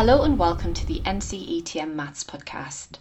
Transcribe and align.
Hello 0.00 0.22
and 0.22 0.38
welcome 0.38 0.74
to 0.74 0.86
the 0.86 1.00
NCETM 1.04 1.94
Maths 1.94 2.24
podcast. 2.24 2.98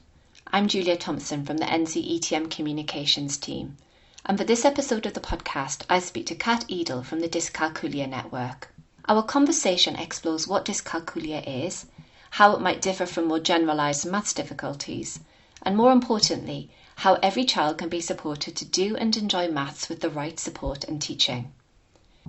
I'm 0.47 0.67
Julia 0.67 0.97
Thomson 0.97 1.45
from 1.45 1.57
the 1.57 1.65
NCETM 1.65 2.51
Communications 2.51 3.37
team. 3.37 3.77
And 4.25 4.37
for 4.37 4.43
this 4.43 4.65
episode 4.65 5.05
of 5.05 5.13
the 5.13 5.19
podcast, 5.19 5.83
I 5.89 5.99
speak 5.99 6.27
to 6.27 6.35
Cat 6.35 6.65
Eadle 6.67 7.03
from 7.03 7.21
the 7.21 7.29
Dyscalculia 7.29 8.07
Network. 8.07 8.71
Our 9.07 9.23
conversation 9.23 9.95
explores 9.95 10.47
what 10.47 10.65
dyscalculia 10.65 11.41
is, 11.65 11.87
how 12.29 12.53
it 12.53 12.61
might 12.61 12.81
differ 12.81 13.07
from 13.07 13.25
more 13.25 13.39
generalised 13.39 14.05
maths 14.05 14.33
difficulties, 14.33 15.19
and 15.63 15.75
more 15.75 15.91
importantly, 15.91 16.69
how 16.99 17.13
every 17.23 17.45
child 17.45 17.77
can 17.77 17.87
be 17.87 18.01
supported 18.01 18.53
to 18.57 18.65
do 18.65 18.93
and 18.97 19.15
enjoy 19.15 19.47
maths 19.47 19.87
with 19.87 20.01
the 20.01 20.09
right 20.09 20.37
support 20.37 20.83
and 20.83 21.01
teaching. 21.01 21.49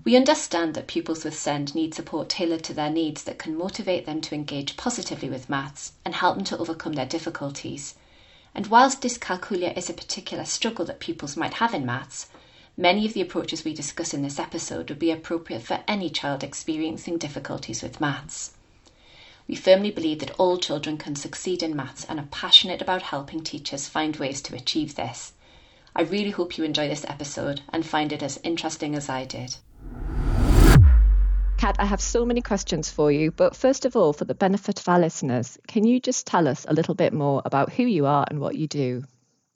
We 0.04 0.14
understand 0.14 0.74
that 0.74 0.86
pupils 0.86 1.24
with 1.24 1.36
SEND 1.36 1.74
need 1.74 1.92
support 1.92 2.28
tailored 2.28 2.62
to 2.62 2.72
their 2.72 2.88
needs 2.88 3.24
that 3.24 3.36
can 3.36 3.58
motivate 3.58 4.06
them 4.06 4.20
to 4.20 4.34
engage 4.36 4.76
positively 4.76 5.28
with 5.28 5.50
maths 5.50 5.94
and 6.04 6.14
help 6.14 6.36
them 6.36 6.44
to 6.44 6.58
overcome 6.58 6.92
their 6.92 7.04
difficulties. 7.04 7.96
And 8.54 8.68
whilst 8.68 9.00
dyscalculia 9.00 9.76
is 9.76 9.90
a 9.90 9.92
particular 9.92 10.44
struggle 10.44 10.84
that 10.84 11.00
pupils 11.00 11.36
might 11.36 11.54
have 11.54 11.74
in 11.74 11.84
maths, 11.84 12.28
many 12.76 13.04
of 13.04 13.12
the 13.12 13.22
approaches 13.22 13.64
we 13.64 13.74
discuss 13.74 14.14
in 14.14 14.22
this 14.22 14.38
episode 14.38 14.88
would 14.88 15.00
be 15.00 15.10
appropriate 15.10 15.62
for 15.62 15.82
any 15.88 16.10
child 16.10 16.44
experiencing 16.44 17.18
difficulties 17.18 17.82
with 17.82 18.00
maths. 18.00 18.52
We 19.50 19.56
firmly 19.56 19.90
believe 19.90 20.20
that 20.20 20.38
all 20.38 20.58
children 20.58 20.96
can 20.96 21.16
succeed 21.16 21.64
in 21.64 21.74
maths 21.74 22.04
and 22.04 22.20
are 22.20 22.28
passionate 22.30 22.80
about 22.80 23.02
helping 23.02 23.42
teachers 23.42 23.88
find 23.88 24.14
ways 24.14 24.40
to 24.42 24.54
achieve 24.54 24.94
this. 24.94 25.32
I 25.92 26.02
really 26.02 26.30
hope 26.30 26.56
you 26.56 26.62
enjoy 26.62 26.86
this 26.86 27.04
episode 27.04 27.60
and 27.72 27.84
find 27.84 28.12
it 28.12 28.22
as 28.22 28.38
interesting 28.44 28.94
as 28.94 29.08
I 29.08 29.24
did. 29.24 29.56
Cat, 31.56 31.74
I 31.80 31.84
have 31.84 32.00
so 32.00 32.24
many 32.24 32.42
questions 32.42 32.92
for 32.92 33.10
you, 33.10 33.32
but 33.32 33.56
first 33.56 33.84
of 33.84 33.96
all, 33.96 34.12
for 34.12 34.24
the 34.24 34.36
benefit 34.36 34.78
of 34.78 34.88
our 34.88 35.00
listeners, 35.00 35.58
can 35.66 35.84
you 35.84 35.98
just 35.98 36.28
tell 36.28 36.46
us 36.46 36.64
a 36.68 36.72
little 36.72 36.94
bit 36.94 37.12
more 37.12 37.42
about 37.44 37.72
who 37.72 37.82
you 37.82 38.06
are 38.06 38.24
and 38.30 38.38
what 38.38 38.54
you 38.54 38.68
do? 38.68 39.02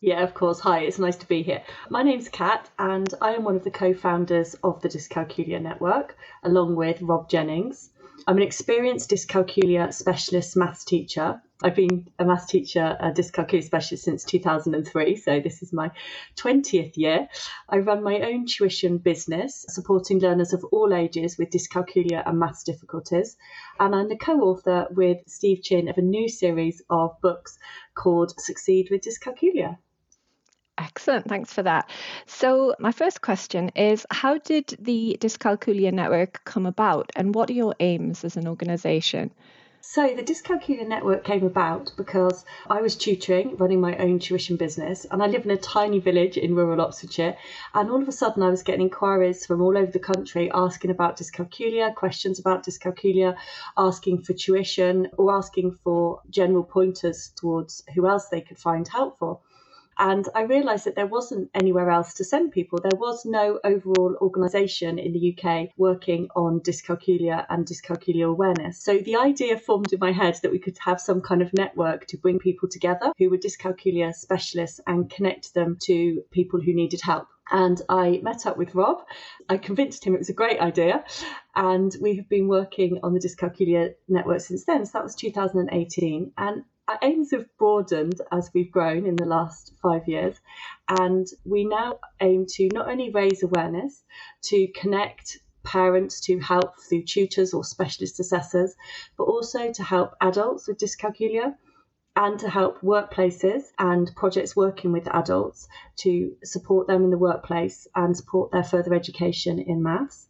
Yeah, 0.01 0.25
of 0.25 0.35
course. 0.35 0.59
Hi, 0.59 0.81
it's 0.81 0.99
nice 0.99 1.19
to 1.19 1.29
be 1.29 1.45
here. 1.45 1.63
My 1.89 2.03
name's 2.03 2.29
Cat, 2.29 2.69
and 2.81 3.15
I 3.23 3.35
am 3.35 3.45
one 3.45 3.55
of 3.55 3.63
the 3.63 3.71
co 3.71 3.95
founders 3.95 4.55
of 4.65 4.83
the 4.83 4.89
Dyscalculia 4.89 5.63
Network, 5.63 6.17
along 6.43 6.75
with 6.75 7.01
Rob 7.01 7.31
Jennings. 7.31 7.91
I'm 8.27 8.37
an 8.37 8.43
experienced 8.43 9.11
dyscalculia 9.11 9.93
specialist 9.93 10.57
maths 10.57 10.85
teacher. 10.85 11.43
I've 11.63 11.75
been 11.75 12.09
a 12.19 12.25
maths 12.25 12.47
teacher, 12.47 12.97
a 12.99 13.11
dyscalculia 13.11 13.65
specialist 13.65 14.05
since 14.05 14.25
2003, 14.25 15.17
so 15.17 15.41
this 15.41 15.63
is 15.63 15.73
my 15.73 15.91
20th 16.37 16.97
year. 16.97 17.29
I 17.69 17.79
run 17.79 18.03
my 18.03 18.21
own 18.21 18.47
tuition 18.47 18.99
business, 18.99 19.67
supporting 19.69 20.21
learners 20.21 20.53
of 20.53 20.65
all 20.73 20.95
ages 20.95 21.37
with 21.37 21.51
dyscalculia 21.51 22.23
and 22.25 22.39
maths 22.39 22.63
difficulties. 22.63 23.37
And 23.79 23.95
I'm 23.95 24.09
the 24.09 24.17
co 24.17 24.41
author 24.41 24.87
with 24.91 25.19
Steve 25.27 25.63
Chinn 25.63 25.89
of 25.89 25.99
a 25.99 26.03
new 26.03 26.29
series 26.29 26.83
of 26.89 27.21
books 27.21 27.59
called 27.95 28.33
Succeed 28.41 28.89
with 28.91 29.03
Dyscalculia. 29.03 29.79
Excellent, 30.85 31.27
thanks 31.27 31.51
for 31.51 31.63
that. 31.63 31.89
So, 32.27 32.75
my 32.79 32.93
first 32.93 33.23
question 33.23 33.71
is 33.75 34.05
How 34.11 34.37
did 34.37 34.77
the 34.79 35.17
Dyscalculia 35.19 35.91
Network 35.91 36.43
come 36.45 36.67
about, 36.67 37.11
and 37.17 37.35
what 37.35 37.49
are 37.49 37.55
your 37.55 37.75
aims 37.81 38.23
as 38.23 38.37
an 38.37 38.47
organisation? 38.47 39.31
So, 39.81 40.15
the 40.15 40.23
Dyscalculia 40.23 40.87
Network 40.87 41.25
came 41.25 41.47
about 41.47 41.93
because 41.97 42.45
I 42.69 42.83
was 42.83 42.97
tutoring, 42.97 43.57
running 43.57 43.81
my 43.81 43.97
own 43.97 44.19
tuition 44.19 44.57
business, 44.57 45.07
and 45.11 45.23
I 45.23 45.27
live 45.27 45.47
in 45.47 45.53
a 45.53 45.57
tiny 45.57 46.01
village 46.01 46.37
in 46.37 46.55
rural 46.55 46.83
Oxfordshire. 46.83 47.39
And 47.73 47.91
all 47.91 48.03
of 48.03 48.09
a 48.09 48.13
sudden, 48.13 48.43
I 48.43 48.51
was 48.51 48.63
getting 48.63 48.83
inquiries 48.83 49.47
from 49.47 49.63
all 49.63 49.79
over 49.79 49.91
the 49.91 49.99
country 49.99 50.51
asking 50.53 50.91
about 50.91 51.17
dyscalculia, 51.17 51.95
questions 51.95 52.39
about 52.39 52.67
dyscalculia, 52.67 53.37
asking 53.79 54.21
for 54.21 54.35
tuition, 54.35 55.09
or 55.17 55.35
asking 55.35 55.79
for 55.83 56.21
general 56.29 56.63
pointers 56.63 57.33
towards 57.37 57.83
who 57.95 58.07
else 58.07 58.29
they 58.29 58.43
could 58.43 58.59
find 58.59 58.87
help 58.87 59.19
for. 59.19 59.41
And 59.99 60.29
I 60.35 60.43
realised 60.43 60.87
that 60.87 60.97
there 60.97 61.07
wasn't 61.07 61.51
anywhere 61.55 61.91
else 61.91 62.15
to 62.15 62.25
send 62.25 62.53
people. 62.53 62.79
There 62.83 62.99
was 62.99 63.25
no 63.25 63.61
overall 63.65 64.17
organisation 64.21 64.99
in 64.99 65.13
the 65.13 65.37
UK 65.37 65.71
working 65.77 66.29
on 66.35 66.61
dyscalculia 66.61 67.47
and 67.49 67.67
dyscalculia 67.67 68.29
awareness. 68.29 68.83
So 68.83 68.99
the 68.99 69.17
idea 69.17 69.59
formed 69.59 69.93
in 69.93 70.01
my 70.01 70.13
head 70.13 70.39
that 70.43 70.53
we 70.53 70.59
could 70.59 70.79
have 70.85 71.01
some 71.01 71.21
kind 71.21 71.43
of 71.43 71.53
network 71.55 72.07
to 72.09 72.17
bring 72.17 72.39
people 72.39 72.69
together 72.69 73.13
who 73.19 73.31
were 73.31 73.39
dyscalculia 73.39 74.15
specialists 74.15 74.81
and 74.87 75.11
connect 75.11 75.55
them 75.55 75.77
to 75.83 76.23
people 76.31 76.61
who 76.61 76.75
needed 76.75 77.01
help 77.01 77.29
and 77.51 77.81
I 77.89 78.21
met 78.23 78.47
up 78.47 78.57
with 78.57 78.75
Rob. 78.75 79.05
I 79.49 79.59
convinced 79.59 80.05
him 80.05 80.15
it 80.15 80.19
was 80.19 80.31
a 80.31 80.35
great 80.35 80.61
idea, 80.61 81.05
and 81.55 81.95
we 82.01 82.17
have 82.17 82.29
been 82.29 82.49
working 82.49 83.01
on 83.03 83.13
the 83.13 83.21
Dyscalculia 83.21 83.95
network 84.09 84.41
since 84.41 84.65
then. 84.65 84.87
So 84.87 84.93
that 84.95 85.05
was 85.05 85.15
2018, 85.15 86.33
and 86.39 86.65
our 86.87 86.99
aims 87.03 87.31
have 87.31 87.47
broadened 87.57 88.21
as 88.31 88.51
we've 88.55 88.71
grown 88.71 89.07
in 89.07 89.17
the 89.17 89.25
last 89.25 89.73
five 89.83 90.07
years, 90.07 90.37
and 90.89 91.27
we 91.45 91.65
now 91.65 91.99
aim 92.21 92.47
to 92.47 92.69
not 92.73 92.89
only 92.89 93.11
raise 93.11 93.43
awareness, 93.43 94.03
to 94.43 94.69
connect 94.69 95.39
parents 95.63 96.21
to 96.21 96.39
help 96.39 96.79
through 96.79 97.03
tutors 97.03 97.55
or 97.55 97.65
specialist 97.65 98.21
assessors, 98.21 98.75
but 99.17 99.25
also 99.25 99.73
to 99.73 99.83
help 99.83 100.15
adults 100.21 100.69
with 100.69 100.79
dyscalculia 100.79 101.57
and 102.17 102.39
to 102.39 102.49
help 102.49 102.81
workplaces 102.81 103.63
and 103.79 104.15
projects 104.15 104.55
working 104.55 104.93
with 104.93 105.09
adults 105.09 105.67
to 105.97 106.37
support 106.45 106.87
them 106.87 107.03
in 107.03 107.11
the 107.11 107.19
workplace 107.19 107.89
and 107.97 108.17
support 108.17 108.53
their 108.53 108.63
further 108.63 108.95
education 108.95 109.59
in 109.59 109.83
maths. 109.83 110.29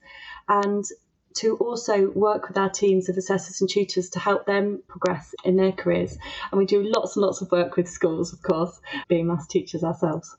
And 0.48 0.84
to 1.34 1.56
also 1.56 2.10
work 2.10 2.48
with 2.48 2.56
our 2.56 2.70
teams 2.70 3.08
of 3.08 3.16
assessors 3.16 3.60
and 3.60 3.68
tutors 3.68 4.10
to 4.10 4.18
help 4.18 4.46
them 4.46 4.82
progress 4.88 5.34
in 5.44 5.56
their 5.56 5.72
careers. 5.72 6.16
And 6.50 6.58
we 6.58 6.66
do 6.66 6.82
lots 6.82 7.16
and 7.16 7.24
lots 7.24 7.40
of 7.40 7.50
work 7.50 7.76
with 7.76 7.88
schools, 7.88 8.32
of 8.32 8.42
course, 8.42 8.80
being 9.08 9.26
maths 9.26 9.46
teachers 9.46 9.82
ourselves. 9.82 10.36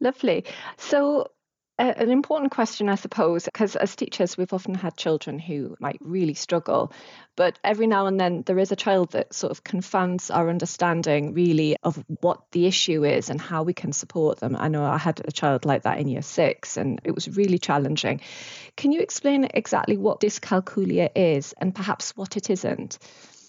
Lovely. 0.00 0.44
So, 0.78 1.30
an 1.80 2.10
important 2.10 2.52
question, 2.52 2.90
I 2.90 2.96
suppose, 2.96 3.46
because 3.46 3.74
as 3.74 3.96
teachers, 3.96 4.36
we've 4.36 4.52
often 4.52 4.74
had 4.74 4.96
children 4.98 5.38
who 5.38 5.76
might 5.80 5.96
really 6.00 6.34
struggle, 6.34 6.92
but 7.36 7.58
every 7.64 7.86
now 7.86 8.06
and 8.06 8.20
then 8.20 8.42
there 8.44 8.58
is 8.58 8.70
a 8.70 8.76
child 8.76 9.12
that 9.12 9.32
sort 9.32 9.50
of 9.50 9.64
confounds 9.64 10.30
our 10.30 10.50
understanding 10.50 11.32
really 11.32 11.76
of 11.82 12.04
what 12.20 12.42
the 12.52 12.66
issue 12.66 13.04
is 13.04 13.30
and 13.30 13.40
how 13.40 13.62
we 13.62 13.72
can 13.72 13.92
support 13.92 14.40
them. 14.40 14.56
I 14.56 14.68
know 14.68 14.84
I 14.84 14.98
had 14.98 15.22
a 15.24 15.32
child 15.32 15.64
like 15.64 15.84
that 15.84 15.98
in 15.98 16.08
year 16.08 16.22
six, 16.22 16.76
and 16.76 17.00
it 17.02 17.14
was 17.14 17.34
really 17.34 17.58
challenging. 17.58 18.20
Can 18.80 18.92
you 18.92 19.00
explain 19.02 19.46
exactly 19.52 19.98
what 19.98 20.20
dyscalculia 20.20 21.10
is 21.14 21.52
and 21.58 21.74
perhaps 21.74 22.16
what 22.16 22.38
it 22.38 22.48
isn't? 22.48 22.98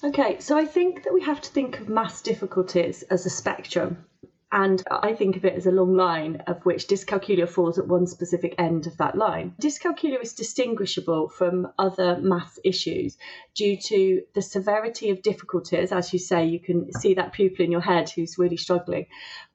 Okay, 0.04 0.42
so 0.42 0.58
I 0.58 0.66
think 0.66 1.06
that 1.06 1.14
we 1.14 1.22
have 1.22 1.40
to 1.40 1.50
think 1.50 1.80
of 1.80 1.88
maths 1.88 2.22
difficulties 2.22 3.04
as 3.04 3.26
a 3.26 3.30
spectrum. 3.30 4.04
And 4.52 4.84
I 4.92 5.14
think 5.14 5.38
of 5.38 5.46
it 5.46 5.54
as 5.54 5.66
a 5.66 5.72
long 5.72 5.96
line 5.96 6.44
of 6.48 6.66
which 6.66 6.88
dyscalculia 6.90 7.48
falls 7.48 7.80
at 7.80 7.88
one 7.88 8.08
specific 8.08 8.56
end 8.58 8.88
of 8.88 8.98
that 8.98 9.18
line. 9.18 9.56
Dyscalculia 9.62 10.22
is 10.22 10.34
distinguishable 10.34 11.30
from 11.30 11.72
other 11.80 12.18
maths 12.18 12.60
issues 12.66 13.18
due 13.56 13.78
to 13.78 14.24
the 14.36 14.42
severity 14.42 15.12
of 15.12 15.22
difficulties. 15.22 15.94
As 15.94 16.12
you 16.12 16.20
say, 16.20 16.48
you 16.48 16.60
can 16.60 16.92
see 16.92 17.14
that 17.14 17.32
pupil 17.32 17.64
in 17.64 17.72
your 17.72 17.80
head 17.80 18.10
who's 18.10 18.38
really 18.38 18.58
struggling. 18.58 19.06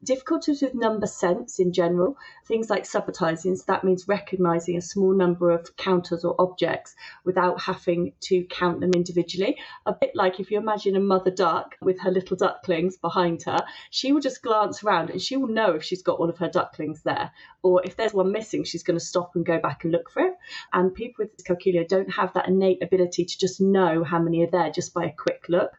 Difficulties 0.04 0.60
with 0.60 0.74
number 0.74 1.06
sense 1.06 1.58
in 1.58 1.72
general, 1.72 2.18
things 2.46 2.68
like 2.68 2.84
subitizing, 2.84 3.56
so 3.56 3.64
that 3.66 3.82
means 3.82 4.06
recognizing 4.06 4.76
a 4.76 4.82
small 4.82 5.14
number 5.14 5.50
of 5.50 5.74
counters 5.78 6.22
or 6.22 6.34
objects 6.38 6.94
without 7.24 7.62
having 7.62 8.12
to 8.20 8.44
count 8.44 8.80
them 8.80 8.90
individually. 8.94 9.56
A 9.86 9.94
bit 9.94 10.10
like 10.14 10.38
if 10.38 10.50
you 10.50 10.58
imagine 10.58 10.96
a 10.96 11.00
mother 11.00 11.30
duck 11.30 11.76
with 11.80 11.98
her 12.00 12.10
little 12.10 12.36
ducklings 12.36 12.98
behind 12.98 13.42
her, 13.44 13.64
she 13.90 14.12
will 14.12 14.20
just 14.20 14.42
glance 14.42 14.84
around 14.84 15.08
and 15.08 15.20
she 15.20 15.38
will 15.38 15.48
know 15.48 15.72
if 15.72 15.82
she's 15.82 16.02
got 16.02 16.20
one 16.20 16.28
of 16.28 16.38
her 16.38 16.50
ducklings 16.50 17.02
there. 17.02 17.32
Or 17.62 17.82
if 17.82 17.96
there's 17.96 18.12
one 18.12 18.32
missing, 18.32 18.64
she's 18.64 18.82
going 18.82 18.98
to 18.98 19.04
stop 19.04 19.34
and 19.34 19.46
go 19.46 19.58
back 19.58 19.84
and 19.84 19.92
look 19.92 20.10
for 20.10 20.20
it. 20.20 20.34
And 20.74 20.94
people 20.94 21.24
with 21.24 21.36
dyscalculia 21.38 21.88
don't 21.88 22.12
have 22.12 22.34
that 22.34 22.48
innate 22.48 22.82
ability 22.82 23.24
to 23.24 23.38
just 23.38 23.62
know 23.62 24.04
how 24.04 24.18
many 24.18 24.44
are 24.44 24.50
there 24.50 24.70
just 24.70 24.92
by 24.92 25.06
a 25.06 25.12
quick 25.12 25.46
look. 25.48 25.72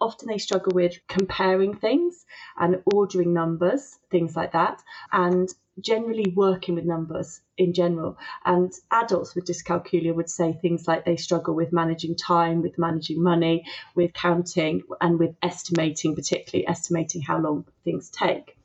Often 0.00 0.28
they 0.28 0.38
struggle 0.38 0.72
with 0.74 1.00
comparing 1.08 1.74
things 1.74 2.24
and 2.56 2.82
ordering 2.92 3.32
numbers, 3.32 3.98
things 4.10 4.36
like 4.36 4.52
that, 4.52 4.82
and 5.12 5.52
generally 5.80 6.32
working 6.34 6.74
with 6.74 6.84
numbers 6.84 7.40
in 7.56 7.72
general. 7.72 8.16
And 8.44 8.72
adults 8.90 9.34
with 9.34 9.46
dyscalculia 9.46 10.14
would 10.14 10.30
say 10.30 10.52
things 10.52 10.86
like 10.86 11.04
they 11.04 11.16
struggle 11.16 11.54
with 11.54 11.72
managing 11.72 12.16
time, 12.16 12.62
with 12.62 12.78
managing 12.78 13.22
money, 13.22 13.64
with 13.94 14.12
counting, 14.12 14.82
and 15.00 15.18
with 15.18 15.34
estimating, 15.42 16.14
particularly 16.14 16.66
estimating 16.68 17.22
how 17.22 17.38
long 17.38 17.64
things 17.84 18.10
take. 18.10 18.56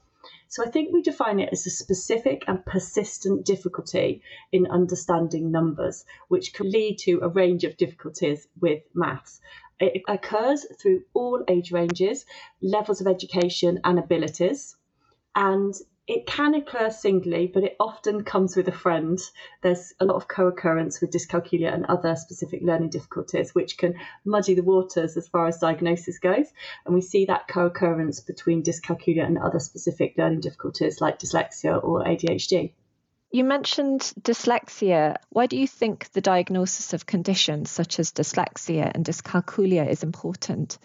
So 0.47 0.63
I 0.63 0.69
think 0.69 0.93
we 0.93 1.01
define 1.01 1.39
it 1.39 1.49
as 1.51 1.65
a 1.65 1.71
specific 1.71 2.43
and 2.47 2.63
persistent 2.63 3.43
difficulty 3.43 4.21
in 4.51 4.67
understanding 4.67 5.49
numbers, 5.49 6.05
which 6.27 6.53
can 6.53 6.69
lead 6.69 6.99
to 6.99 7.21
a 7.23 7.27
range 7.27 7.63
of 7.63 7.75
difficulties 7.75 8.47
with 8.61 8.83
maths. 8.93 9.41
It 9.83 10.03
occurs 10.07 10.65
through 10.79 11.03
all 11.13 11.43
age 11.47 11.71
ranges, 11.71 12.25
levels 12.61 13.01
of 13.01 13.07
education, 13.07 13.81
and 13.83 13.99
abilities. 13.99 14.77
And 15.35 15.73
it 16.05 16.25
can 16.25 16.53
occur 16.53 16.89
singly, 16.89 17.47
but 17.47 17.63
it 17.63 17.75
often 17.79 18.23
comes 18.23 18.55
with 18.55 18.67
a 18.67 18.73
friend. 18.73 19.19
There's 19.61 19.93
a 19.99 20.05
lot 20.05 20.15
of 20.15 20.27
co 20.27 20.47
occurrence 20.47 20.99
with 20.99 21.11
dyscalculia 21.11 21.73
and 21.73 21.85
other 21.85 22.15
specific 22.15 22.61
learning 22.61 22.89
difficulties, 22.89 23.55
which 23.55 23.77
can 23.77 23.95
muddy 24.25 24.53
the 24.53 24.63
waters 24.63 25.15
as 25.15 25.27
far 25.27 25.47
as 25.47 25.59
diagnosis 25.59 26.19
goes. 26.19 26.47
And 26.85 26.93
we 26.93 27.01
see 27.01 27.25
that 27.25 27.47
co 27.47 27.65
occurrence 27.65 28.19
between 28.19 28.63
dyscalculia 28.63 29.25
and 29.25 29.37
other 29.37 29.59
specific 29.59 30.15
learning 30.17 30.41
difficulties 30.41 30.99
like 30.99 31.19
dyslexia 31.19 31.81
or 31.83 32.03
ADHD. 32.03 32.73
You 33.33 33.43
mentioned 33.43 34.13
dyslexia. 34.21 35.15
Why 35.31 35.47
do 35.47 35.57
you 35.57 35.67
think 35.67 36.11
the 36.11 36.21
diagnosis 36.21 36.93
of 36.93 37.07
conditions 37.07 37.71
such 37.71 37.97
as 37.97 38.11
dyslexia 38.11 38.91
and 38.93 39.03
dyscalculia 39.03 39.89
is 39.89 40.03
important? 40.03 40.77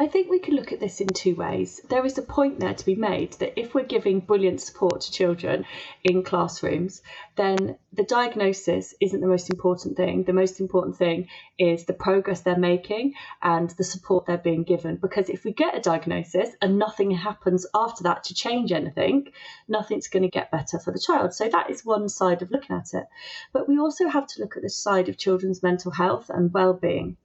I 0.00 0.06
think 0.06 0.30
we 0.30 0.38
can 0.38 0.54
look 0.54 0.72
at 0.72 0.80
this 0.80 1.02
in 1.02 1.08
two 1.08 1.34
ways. 1.34 1.78
There 1.90 2.06
is 2.06 2.16
a 2.16 2.22
point 2.22 2.58
there 2.58 2.72
to 2.72 2.86
be 2.86 2.94
made 2.94 3.34
that 3.34 3.60
if 3.60 3.74
we're 3.74 3.84
giving 3.84 4.20
brilliant 4.20 4.62
support 4.62 5.02
to 5.02 5.12
children 5.12 5.66
in 6.02 6.22
classrooms, 6.22 7.02
then 7.36 7.76
the 7.92 8.04
diagnosis 8.04 8.94
isn't 8.98 9.20
the 9.20 9.26
most 9.26 9.50
important 9.50 9.98
thing. 9.98 10.24
The 10.24 10.32
most 10.32 10.58
important 10.58 10.96
thing 10.96 11.28
is 11.58 11.84
the 11.84 11.92
progress 11.92 12.40
they're 12.40 12.56
making 12.56 13.12
and 13.42 13.68
the 13.68 13.84
support 13.84 14.24
they're 14.24 14.38
being 14.38 14.62
given. 14.62 14.96
Because 14.96 15.28
if 15.28 15.44
we 15.44 15.52
get 15.52 15.76
a 15.76 15.82
diagnosis 15.82 16.48
and 16.62 16.78
nothing 16.78 17.10
happens 17.10 17.66
after 17.74 18.04
that 18.04 18.24
to 18.24 18.34
change 18.34 18.72
anything, 18.72 19.30
nothing's 19.68 20.08
going 20.08 20.22
to 20.22 20.30
get 20.30 20.50
better 20.50 20.78
for 20.78 20.92
the 20.94 20.98
child. 20.98 21.34
So 21.34 21.50
that 21.50 21.68
is 21.68 21.84
one 21.84 22.08
side 22.08 22.40
of 22.40 22.50
looking 22.50 22.74
at 22.74 22.94
it. 22.94 23.04
But 23.52 23.68
we 23.68 23.78
also 23.78 24.08
have 24.08 24.26
to 24.28 24.40
look 24.40 24.56
at 24.56 24.62
the 24.62 24.70
side 24.70 25.10
of 25.10 25.18
children's 25.18 25.62
mental 25.62 25.90
health 25.90 26.30
and 26.30 26.54
well-being. 26.54 27.18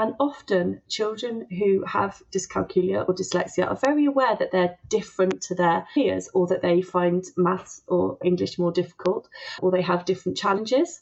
And 0.00 0.14
often, 0.20 0.80
children 0.88 1.48
who 1.50 1.84
have 1.84 2.22
dyscalculia 2.30 3.04
or 3.08 3.12
dyslexia 3.12 3.68
are 3.68 3.74
very 3.74 4.04
aware 4.04 4.36
that 4.36 4.52
they're 4.52 4.78
different 4.88 5.42
to 5.42 5.56
their 5.56 5.88
peers, 5.92 6.30
or 6.32 6.46
that 6.46 6.62
they 6.62 6.82
find 6.82 7.24
maths 7.36 7.82
or 7.88 8.16
English 8.22 8.60
more 8.60 8.70
difficult, 8.70 9.28
or 9.60 9.72
they 9.72 9.82
have 9.82 10.04
different 10.04 10.38
challenges. 10.38 11.00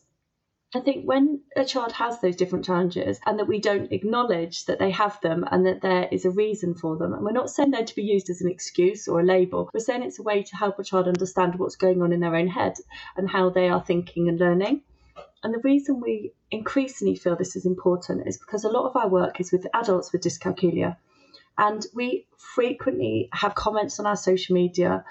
I 0.75 0.81
think 0.81 1.05
when 1.05 1.43
a 1.55 1.67
child 1.67 1.93
has 1.93 2.23
those 2.23 2.37
different 2.37 2.65
challenges 2.65 3.21
and 3.27 3.39
that 3.39 3.49
we 3.49 3.61
don't 3.61 3.93
acknowledge 3.93 4.65
that 4.65 4.79
they 4.79 4.93
have 4.93 5.21
them 5.21 5.45
and 5.51 5.67
that 5.67 5.83
there 5.83 6.09
is 6.11 6.25
a 6.25 6.31
reason 6.31 6.75
for 6.75 6.97
them, 6.97 7.13
and 7.13 7.23
we're 7.23 7.33
not 7.33 7.51
saying 7.51 7.73
they're 7.73 7.85
to 7.85 7.95
be 7.95 8.03
used 8.03 8.31
as 8.31 8.41
an 8.41 8.51
excuse 8.51 9.09
or 9.09 9.21
a 9.21 9.25
label, 9.25 9.69
we're 9.75 9.81
saying 9.81 10.05
it's 10.05 10.21
a 10.21 10.23
way 10.23 10.43
to 10.43 10.57
help 10.57 10.79
a 10.79 10.85
child 10.85 11.07
understand 11.07 11.59
what's 11.59 11.77
going 11.77 12.01
on 12.01 12.15
in 12.15 12.21
their 12.21 12.35
own 12.35 12.49
head 12.49 12.77
and 13.15 13.29
how 13.29 13.51
they 13.51 13.69
are 13.69 13.85
thinking 13.85 14.31
and 14.31 14.41
learning. 14.41 14.81
And 15.43 15.55
the 15.55 15.61
reason 15.61 16.01
we 16.01 16.33
increasingly 16.51 17.15
feel 17.15 17.37
this 17.37 17.57
is 17.57 17.67
important 17.67 18.27
is 18.27 18.39
because 18.39 18.65
a 18.65 18.69
lot 18.69 18.89
of 18.89 18.97
our 18.97 19.09
work 19.09 19.41
is 19.41 19.53
with 19.53 19.67
adults 19.75 20.13
with 20.13 20.23
dyscalculia. 20.23 20.97
And 21.59 21.87
we 21.95 22.27
frequently 22.37 23.29
have 23.33 23.55
comments 23.55 23.99
on 23.99 24.07
our 24.07 24.17
social 24.17 24.55
media, 24.55 25.05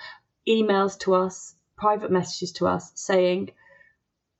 emails 0.48 1.00
to 1.00 1.16
us, 1.16 1.56
private 1.78 2.12
messages 2.12 2.52
to 2.54 2.68
us 2.68 2.92
saying, 2.96 3.52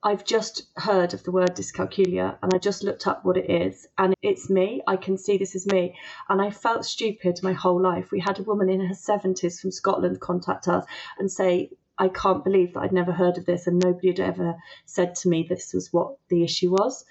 I've 0.02 0.24
just 0.24 0.66
heard 0.76 1.14
of 1.14 1.24
the 1.24 1.32
word 1.32 1.56
dyscalculia 1.56 2.38
and 2.40 2.54
I 2.54 2.58
just 2.58 2.84
looked 2.84 3.08
up 3.08 3.24
what 3.24 3.36
it 3.36 3.50
is 3.50 3.88
and 3.98 4.14
it's 4.22 4.48
me. 4.48 4.82
I 4.86 4.96
can 4.96 5.18
see 5.18 5.36
this 5.36 5.56
is 5.56 5.66
me. 5.66 5.96
And 6.28 6.40
I 6.40 6.50
felt 6.50 6.84
stupid 6.84 7.40
my 7.42 7.52
whole 7.52 7.80
life. 7.80 8.12
We 8.12 8.20
had 8.20 8.38
a 8.38 8.44
woman 8.44 8.68
in 8.68 8.86
her 8.86 8.94
70s 8.94 9.60
from 9.60 9.72
Scotland 9.72 10.20
contact 10.20 10.68
us 10.68 10.84
and 11.18 11.32
say, 11.32 11.70
I 11.98 12.08
can't 12.08 12.44
believe 12.44 12.74
that 12.74 12.80
I'd 12.80 12.92
never 12.92 13.12
heard 13.12 13.38
of 13.38 13.46
this 13.46 13.66
and 13.66 13.82
nobody 13.82 14.08
had 14.08 14.20
ever 14.20 14.56
said 14.84 15.14
to 15.16 15.28
me 15.28 15.42
this 15.42 15.72
was 15.72 15.92
what 15.92 16.16
the 16.28 16.42
issue 16.42 16.70
was. 16.70 17.04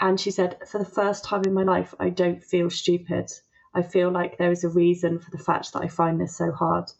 And 0.00 0.18
she 0.18 0.30
said, 0.30 0.58
for 0.66 0.78
the 0.78 0.84
first 0.84 1.24
time 1.24 1.42
in 1.44 1.54
my 1.54 1.62
life, 1.62 1.94
I 1.98 2.10
don't 2.10 2.42
feel 2.42 2.70
stupid. 2.70 3.30
I 3.74 3.82
feel 3.82 4.10
like 4.10 4.36
there 4.36 4.50
is 4.50 4.64
a 4.64 4.68
reason 4.68 5.18
for 5.18 5.30
the 5.30 5.42
fact 5.42 5.72
that 5.72 5.82
I 5.82 5.88
find 5.88 6.20
this 6.20 6.36
so 6.36 6.52
hard. 6.52 6.90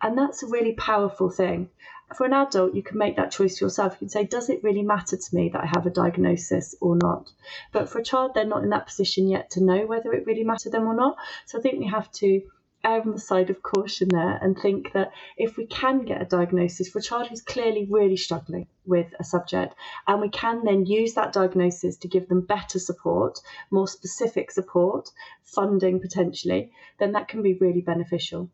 And 0.00 0.16
that's 0.16 0.42
a 0.42 0.46
really 0.46 0.74
powerful 0.74 1.30
thing. 1.30 1.70
For 2.14 2.24
an 2.24 2.34
adult, 2.34 2.74
you 2.74 2.82
can 2.82 2.98
make 2.98 3.16
that 3.16 3.32
choice 3.32 3.58
for 3.58 3.64
yourself. 3.64 3.94
You 3.94 3.98
can 4.00 4.08
say, 4.10 4.24
does 4.24 4.48
it 4.48 4.62
really 4.62 4.82
matter 4.82 5.16
to 5.16 5.34
me 5.34 5.48
that 5.48 5.62
I 5.62 5.66
have 5.66 5.86
a 5.86 5.90
diagnosis 5.90 6.74
or 6.80 6.96
not? 7.02 7.32
But 7.72 7.88
for 7.88 7.98
a 7.98 8.04
child, 8.04 8.32
they're 8.34 8.44
not 8.44 8.62
in 8.62 8.70
that 8.70 8.86
position 8.86 9.28
yet 9.28 9.50
to 9.52 9.64
know 9.64 9.86
whether 9.86 10.12
it 10.12 10.26
really 10.26 10.44
matters 10.44 10.64
to 10.64 10.70
them 10.70 10.86
or 10.86 10.94
not. 10.94 11.16
So 11.46 11.58
I 11.58 11.62
think 11.62 11.80
we 11.80 11.86
have 11.86 12.12
to 12.12 12.42
err 12.84 13.00
on 13.00 13.12
the 13.12 13.20
side 13.20 13.50
of 13.50 13.62
caution 13.62 14.08
there 14.08 14.38
and 14.40 14.58
think 14.58 14.92
that 14.92 15.10
if 15.36 15.56
we 15.56 15.66
can 15.66 16.04
get 16.04 16.22
a 16.22 16.24
diagnosis 16.24 16.88
for 16.88 16.98
a 16.98 17.02
child 17.02 17.26
who's 17.26 17.42
clearly 17.42 17.86
really 17.90 18.16
struggling 18.16 18.66
with 18.84 19.12
a 19.18 19.24
subject, 19.24 19.74
and 20.06 20.20
we 20.20 20.28
can 20.28 20.64
then 20.64 20.86
use 20.86 21.14
that 21.14 21.32
diagnosis 21.32 21.96
to 21.96 22.08
give 22.08 22.28
them 22.28 22.40
better 22.40 22.78
support, 22.78 23.40
more 23.70 23.88
specific 23.88 24.50
support, 24.50 25.10
funding 25.42 26.00
potentially, 26.00 26.70
then 26.98 27.12
that 27.12 27.28
can 27.28 27.42
be 27.42 27.54
really 27.54 27.80
beneficial. 27.80 28.50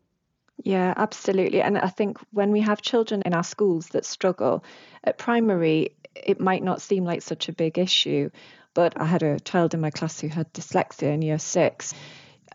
Yeah, 0.63 0.93
absolutely. 0.95 1.61
And 1.61 1.77
I 1.77 1.87
think 1.87 2.17
when 2.31 2.51
we 2.51 2.61
have 2.61 2.81
children 2.81 3.23
in 3.25 3.33
our 3.33 3.43
schools 3.43 3.87
that 3.89 4.05
struggle 4.05 4.63
at 5.03 5.17
primary, 5.17 5.95
it 6.15 6.39
might 6.39 6.63
not 6.63 6.81
seem 6.81 7.03
like 7.03 7.21
such 7.21 7.49
a 7.49 7.53
big 7.53 7.77
issue. 7.77 8.29
But 8.75 8.99
I 8.99 9.05
had 9.05 9.23
a 9.23 9.39
child 9.39 9.73
in 9.73 9.81
my 9.81 9.91
class 9.91 10.19
who 10.19 10.27
had 10.29 10.51
dyslexia 10.53 11.13
in 11.13 11.21
year 11.21 11.37
six 11.37 11.93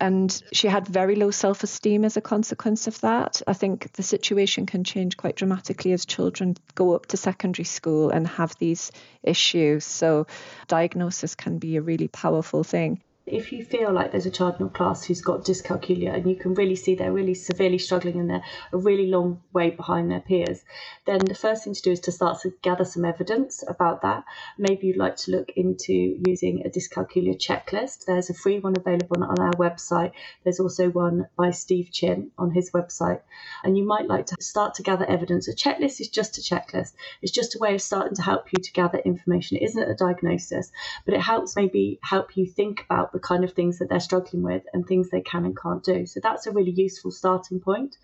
and 0.00 0.42
she 0.52 0.68
had 0.68 0.86
very 0.86 1.16
low 1.16 1.30
self 1.30 1.62
esteem 1.62 2.04
as 2.04 2.16
a 2.16 2.20
consequence 2.20 2.86
of 2.86 3.00
that. 3.00 3.42
I 3.46 3.52
think 3.52 3.92
the 3.92 4.02
situation 4.02 4.66
can 4.66 4.84
change 4.84 5.16
quite 5.16 5.36
dramatically 5.36 5.92
as 5.92 6.06
children 6.06 6.56
go 6.74 6.94
up 6.94 7.06
to 7.06 7.16
secondary 7.16 7.64
school 7.64 8.10
and 8.10 8.26
have 8.26 8.56
these 8.58 8.92
issues. 9.22 9.84
So, 9.84 10.26
diagnosis 10.66 11.34
can 11.34 11.58
be 11.58 11.76
a 11.76 11.82
really 11.82 12.08
powerful 12.08 12.64
thing 12.64 13.02
if 13.30 13.52
you 13.52 13.64
feel 13.64 13.92
like 13.92 14.10
there's 14.10 14.26
a 14.26 14.30
child 14.30 14.54
in 14.54 14.60
your 14.60 14.68
class 14.68 15.04
who's 15.04 15.20
got 15.20 15.44
dyscalculia 15.44 16.14
and 16.14 16.28
you 16.28 16.36
can 16.36 16.54
really 16.54 16.76
see 16.76 16.94
they're 16.94 17.12
really 17.12 17.34
severely 17.34 17.78
struggling 17.78 18.18
and 18.18 18.30
they're 18.30 18.44
a 18.72 18.78
really 18.78 19.06
long 19.06 19.40
way 19.52 19.70
behind 19.70 20.10
their 20.10 20.20
peers, 20.20 20.64
then 21.06 21.18
the 21.18 21.34
first 21.34 21.64
thing 21.64 21.74
to 21.74 21.82
do 21.82 21.92
is 21.92 22.00
to 22.00 22.12
start 22.12 22.40
to 22.42 22.52
gather 22.62 22.84
some 22.84 23.04
evidence 23.04 23.64
about 23.66 24.02
that. 24.02 24.24
Maybe 24.58 24.88
you'd 24.88 24.96
like 24.96 25.16
to 25.16 25.30
look 25.30 25.50
into 25.56 26.20
using 26.26 26.62
a 26.64 26.68
dyscalculia 26.68 27.36
checklist. 27.36 28.04
There's 28.06 28.30
a 28.30 28.34
free 28.34 28.58
one 28.58 28.74
available 28.76 29.24
on 29.24 29.38
our 29.38 29.52
website. 29.52 30.12
There's 30.44 30.60
also 30.60 30.90
one 30.90 31.28
by 31.36 31.50
Steve 31.50 31.90
Chinn 31.92 32.30
on 32.38 32.50
his 32.50 32.70
website. 32.72 33.20
And 33.64 33.76
you 33.76 33.86
might 33.86 34.06
like 34.06 34.26
to 34.26 34.36
start 34.40 34.74
to 34.74 34.82
gather 34.82 35.06
evidence. 35.06 35.48
A 35.48 35.54
checklist 35.54 36.00
is 36.00 36.08
just 36.08 36.38
a 36.38 36.40
checklist, 36.40 36.92
it's 37.22 37.32
just 37.32 37.54
a 37.54 37.58
way 37.58 37.74
of 37.74 37.82
starting 37.82 38.14
to 38.16 38.22
help 38.22 38.52
you 38.52 38.62
to 38.62 38.72
gather 38.72 38.98
information. 38.98 39.56
It 39.56 39.64
isn't 39.64 39.90
a 39.90 39.94
diagnosis, 39.94 40.70
but 41.04 41.14
it 41.14 41.20
helps 41.20 41.56
maybe 41.56 41.98
help 42.02 42.36
you 42.36 42.46
think 42.46 42.82
about 42.82 43.12
the 43.18 43.26
kind 43.26 43.42
of 43.42 43.52
things 43.52 43.78
that 43.78 43.88
they're 43.88 43.98
struggling 43.98 44.44
with 44.44 44.62
and 44.72 44.86
things 44.86 45.10
they 45.10 45.20
can 45.20 45.44
and 45.44 45.58
can't 45.60 45.82
do. 45.82 46.06
So 46.06 46.20
that's 46.22 46.46
a 46.46 46.52
really 46.52 46.70
useful 46.70 47.10
starting 47.10 47.58
point. 47.58 47.96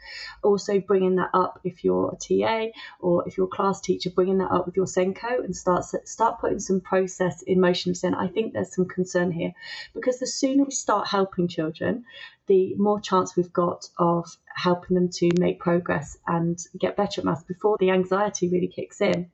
Also, 0.42 0.80
bringing 0.80 1.16
that 1.16 1.30
up 1.32 1.60
if 1.62 1.84
you're 1.84 2.12
a 2.12 2.16
TA 2.16 2.72
or 2.98 3.26
if 3.28 3.36
you're 3.36 3.46
a 3.46 3.56
class 3.56 3.80
teacher, 3.80 4.10
bringing 4.10 4.38
that 4.38 4.50
up 4.50 4.66
with 4.66 4.76
your 4.76 4.86
SENCO 4.86 5.44
and 5.44 5.54
start 5.54 5.84
start 5.84 6.40
putting 6.40 6.58
some 6.58 6.80
process 6.80 7.42
in 7.42 7.60
motion 7.60 7.90
of 7.90 7.96
saying, 7.96 8.14
I 8.14 8.26
think 8.26 8.52
there's 8.52 8.74
some 8.74 8.86
concern 8.86 9.30
here. 9.30 9.52
Because 9.94 10.18
the 10.18 10.26
sooner 10.26 10.64
we 10.64 10.72
start 10.72 11.06
helping 11.06 11.46
children, 11.46 12.04
the 12.48 12.74
more 12.74 13.00
chance 13.00 13.36
we've 13.36 13.52
got 13.52 13.88
of 13.96 14.26
helping 14.52 14.96
them 14.96 15.10
to 15.10 15.30
make 15.38 15.60
progress 15.60 16.18
and 16.26 16.58
get 16.78 16.96
better 16.96 17.20
at 17.20 17.24
maths 17.24 17.44
before 17.44 17.76
the 17.78 17.90
anxiety 17.90 18.48
really 18.48 18.68
kicks 18.68 19.00
in. 19.00 19.30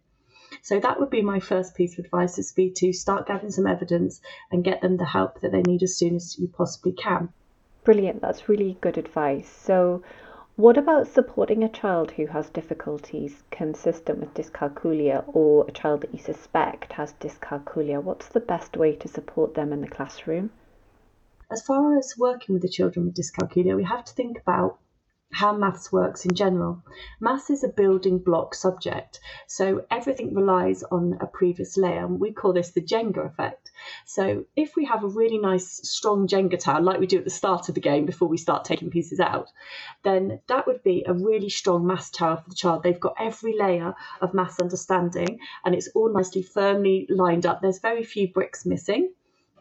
So 0.63 0.79
that 0.81 1.01
would 1.01 1.11
be 1.11 1.23
my 1.23 1.41
first 1.41 1.75
piece 1.75 1.99
of 1.99 2.05
advice 2.05 2.39
is 2.39 2.53
be 2.53 2.71
to 2.71 2.93
start 2.93 3.27
gathering 3.27 3.53
some 3.53 3.67
evidence 3.67 4.21
and 4.51 4.65
get 4.65 4.81
them 4.83 4.97
the 4.97 5.05
help 5.05 5.41
that 5.41 5.53
they 5.53 5.63
need 5.63 5.83
as 5.83 5.97
soon 5.97 6.17
as 6.17 6.39
you 6.39 6.49
possibly 6.49 6.93
can. 6.93 7.31
Brilliant, 7.85 8.21
that's 8.21 8.49
really 8.49 8.77
good 8.81 8.99
advice. 8.99 9.49
So 9.49 10.03
what 10.57 10.77
about 10.77 11.09
supporting 11.09 11.65
a 11.65 11.69
child 11.71 12.11
who 12.11 12.27
has 12.27 12.51
difficulties 12.51 13.43
consistent 13.51 14.19
with 14.19 14.35
dyscalculia 14.35 15.25
or 15.27 15.65
a 15.67 15.73
child 15.73 16.03
that 16.03 16.13
you 16.13 16.19
suspect 16.19 16.93
has 16.93 17.15
dyscalculia? 17.15 18.03
What's 18.03 18.29
the 18.29 18.41
best 18.41 18.77
way 18.77 18.95
to 18.97 19.09
support 19.09 19.55
them 19.55 19.73
in 19.73 19.81
the 19.81 19.89
classroom? 19.89 20.51
As 21.51 21.63
far 21.63 21.97
as 21.97 22.19
working 22.19 22.53
with 22.53 22.61
the 22.61 22.69
children 22.69 23.07
with 23.07 23.15
dyscalculia, 23.15 23.75
we 23.75 23.85
have 23.85 24.05
to 24.05 24.13
think 24.13 24.39
about 24.39 24.79
how 25.33 25.57
maths 25.57 25.93
works 25.93 26.25
in 26.25 26.35
general. 26.35 26.83
Maths 27.21 27.51
is 27.51 27.63
a 27.63 27.69
building 27.69 28.19
block 28.19 28.55
subject, 28.55 29.21
so 29.47 29.85
everything 29.91 30.35
relies 30.35 30.83
on 30.83 31.19
a 31.21 31.27
previous 31.27 31.77
layer. 31.77 32.07
We 32.07 32.33
call 32.33 32.53
this 32.53 32.71
the 32.71 32.83
Jenga 32.83 33.27
effect. 33.27 33.71
So 34.05 34.45
if 34.57 34.77
we 34.77 34.85
have 34.87 35.05
a 35.05 35.09
really 35.09 35.39
nice, 35.39 35.89
strong 35.89 36.27
Jenga 36.27 36.59
tower, 36.59 36.81
like 36.81 37.01
we 37.01 37.07
do 37.07 37.19
at 37.19 37.25
the 37.25 37.31
start 37.31 37.69
of 37.69 37.75
the 37.75 37.81
game 37.81 38.07
before 38.07 38.29
we 38.29 38.37
start 38.37 38.65
taking 38.65 38.91
pieces 38.91 39.21
out, 39.21 39.49
then 40.03 40.41
that 40.49 40.67
would 40.67 40.83
be 40.83 41.05
a 41.07 41.15
really 41.15 41.49
strong 41.49 41.87
maths 41.87 42.11
tower 42.11 42.37
for 42.37 42.49
the 42.49 42.57
child. 42.57 42.83
They've 42.83 42.99
got 42.99 43.17
every 43.19 43.57
layer 43.57 43.95
of 44.21 44.35
maths 44.35 44.61
understanding, 44.61 45.39
and 45.65 45.75
it's 45.75 45.89
all 45.95 46.13
nicely 46.13 46.43
firmly 46.43 47.07
lined 47.09 47.47
up. 47.47 47.61
There's 47.63 47.79
very 47.79 48.03
few 48.03 48.29
bricks 48.33 48.67
missing 48.67 49.13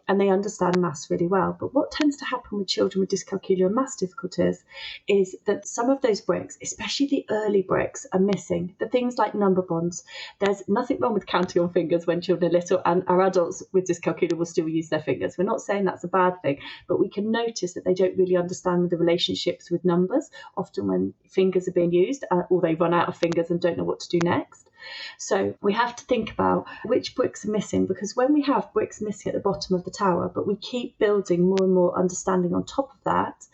and 0.09 0.19
they 0.19 0.29
understand 0.29 0.81
maths 0.81 1.09
really 1.11 1.27
well. 1.27 1.55
But 1.57 1.75
what 1.75 1.91
tends 1.91 2.17
to 2.17 2.25
happen 2.25 2.57
with 2.57 2.67
children 2.67 2.99
with 2.99 3.11
dyscalculia 3.11 3.67
and 3.67 3.75
maths 3.75 3.95
difficulties 3.95 4.63
is 5.07 5.35
that 5.45 5.67
some 5.67 5.91
of 5.91 6.01
those 6.01 6.19
bricks, 6.19 6.57
especially 6.63 7.05
the 7.05 7.25
early 7.29 7.61
bricks, 7.61 8.07
are 8.11 8.19
missing. 8.19 8.75
The 8.79 8.89
things 8.89 9.19
like 9.19 9.35
number 9.35 9.61
bonds. 9.61 10.03
There's 10.39 10.67
nothing 10.67 10.97
wrong 10.99 11.13
with 11.13 11.27
counting 11.27 11.61
on 11.61 11.71
fingers 11.71 12.07
when 12.07 12.21
children 12.21 12.49
are 12.49 12.59
little, 12.59 12.81
and 12.83 13.03
our 13.05 13.21
adults 13.21 13.61
with 13.71 13.85
dyscalculia 13.85 14.35
will 14.35 14.47
still 14.47 14.67
use 14.67 14.89
their 14.89 14.99
fingers. 14.99 15.37
We're 15.37 15.43
not 15.43 15.61
saying 15.61 15.85
that's 15.85 16.03
a 16.03 16.07
bad 16.07 16.41
thing, 16.41 16.57
but 16.87 16.99
we 16.99 17.09
can 17.09 17.31
notice 17.31 17.75
that 17.75 17.85
they 17.85 17.93
don't 17.93 18.17
really 18.17 18.35
understand 18.35 18.89
the 18.89 18.97
relationships 18.97 19.69
with 19.69 19.85
numbers. 19.85 20.31
Often, 20.57 20.87
when 20.87 21.13
fingers 21.27 21.67
are 21.67 21.73
being 21.73 21.93
used, 21.93 22.25
uh, 22.31 22.41
or 22.49 22.61
they 22.61 22.73
run 22.73 22.95
out 22.95 23.09
of 23.09 23.15
fingers 23.15 23.51
and 23.51 23.61
don't 23.61 23.77
know 23.77 23.83
what 23.83 23.99
to 23.99 24.09
do 24.09 24.19
next. 24.23 24.68
So 25.17 25.55
we 25.61 25.73
have 25.73 25.95
to 25.95 26.05
think 26.05 26.31
about 26.31 26.65
which 26.85 27.15
bricks 27.15 27.45
are 27.45 27.51
missing 27.51 27.85
because 27.85 28.15
when 28.15 28.33
we 28.33 28.41
have 28.43 28.73
bricks 28.73 29.01
missing 29.01 29.29
at 29.29 29.35
the 29.35 29.41
bottom 29.41 29.75
of 29.75 29.83
the 29.83 29.91
tower, 29.91 30.31
but 30.33 30.47
we 30.47 30.55
keep 30.55 30.97
building 30.97 31.41
more 31.41 31.61
and 31.61 31.73
more 31.73 31.97
understanding 31.97 32.53
on 32.53 32.65
top 32.65 32.91
of 32.91 33.03
that, 33.03 33.45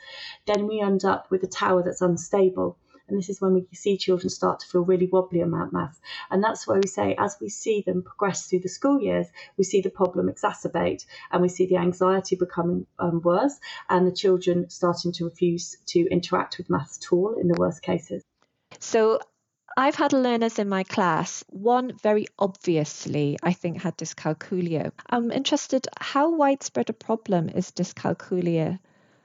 then 0.46 0.68
we 0.68 0.80
end 0.80 1.06
up 1.06 1.30
with 1.32 1.44
a 1.44 1.48
tower 1.48 1.84
that's 1.84 2.02
unstable. 2.02 2.78
And 3.08 3.18
this 3.18 3.30
is 3.30 3.40
when 3.40 3.54
we 3.54 3.68
see 3.74 3.98
children 3.98 4.30
start 4.30 4.62
to 4.62 4.68
feel 4.68 4.84
really 4.84 5.08
wobbly 5.08 5.42
about 5.42 5.72
maths. 5.72 6.00
And 6.32 6.44
that's 6.44 6.68
why 6.68 6.78
we 6.78 6.88
say, 6.88 7.16
as 7.20 7.38
we 7.40 7.50
see 7.50 7.82
them 7.82 8.02
progress 8.02 8.48
through 8.48 8.62
the 8.62 8.70
school 8.70 9.00
years, 9.00 9.28
we 9.58 9.64
see 9.64 9.82
the 9.82 9.92
problem 9.92 10.28
exacerbate 10.28 11.06
and 11.32 11.42
we 11.42 11.50
see 11.50 11.68
the 11.68 11.78
anxiety 11.78 12.36
becoming 12.36 12.88
um, 12.98 13.22
worse 13.22 13.60
and 13.90 14.08
the 14.08 14.12
children 14.12 14.70
starting 14.70 15.12
to 15.14 15.26
refuse 15.26 15.78
to 15.88 16.08
interact 16.10 16.58
with 16.58 16.70
maths 16.70 17.00
at 17.04 17.14
all 17.14 17.36
in 17.36 17.48
the 17.48 17.60
worst 17.60 17.84
cases. 17.84 18.24
So 18.80 19.20
I've 19.78 19.96
had 19.96 20.14
learners 20.14 20.58
in 20.58 20.70
my 20.70 20.84
class. 20.84 21.44
One 21.50 21.92
very 22.02 22.28
obviously, 22.40 23.38
I 23.44 23.52
think, 23.52 23.82
had 23.82 23.98
dyscalculia. 23.98 24.94
I'm 25.10 25.32
interested, 25.32 25.86
how 26.00 26.32
widespread 26.32 26.90
a 26.90 26.94
problem 26.94 27.50
is 27.50 27.72
dyscalculia? 27.72 28.80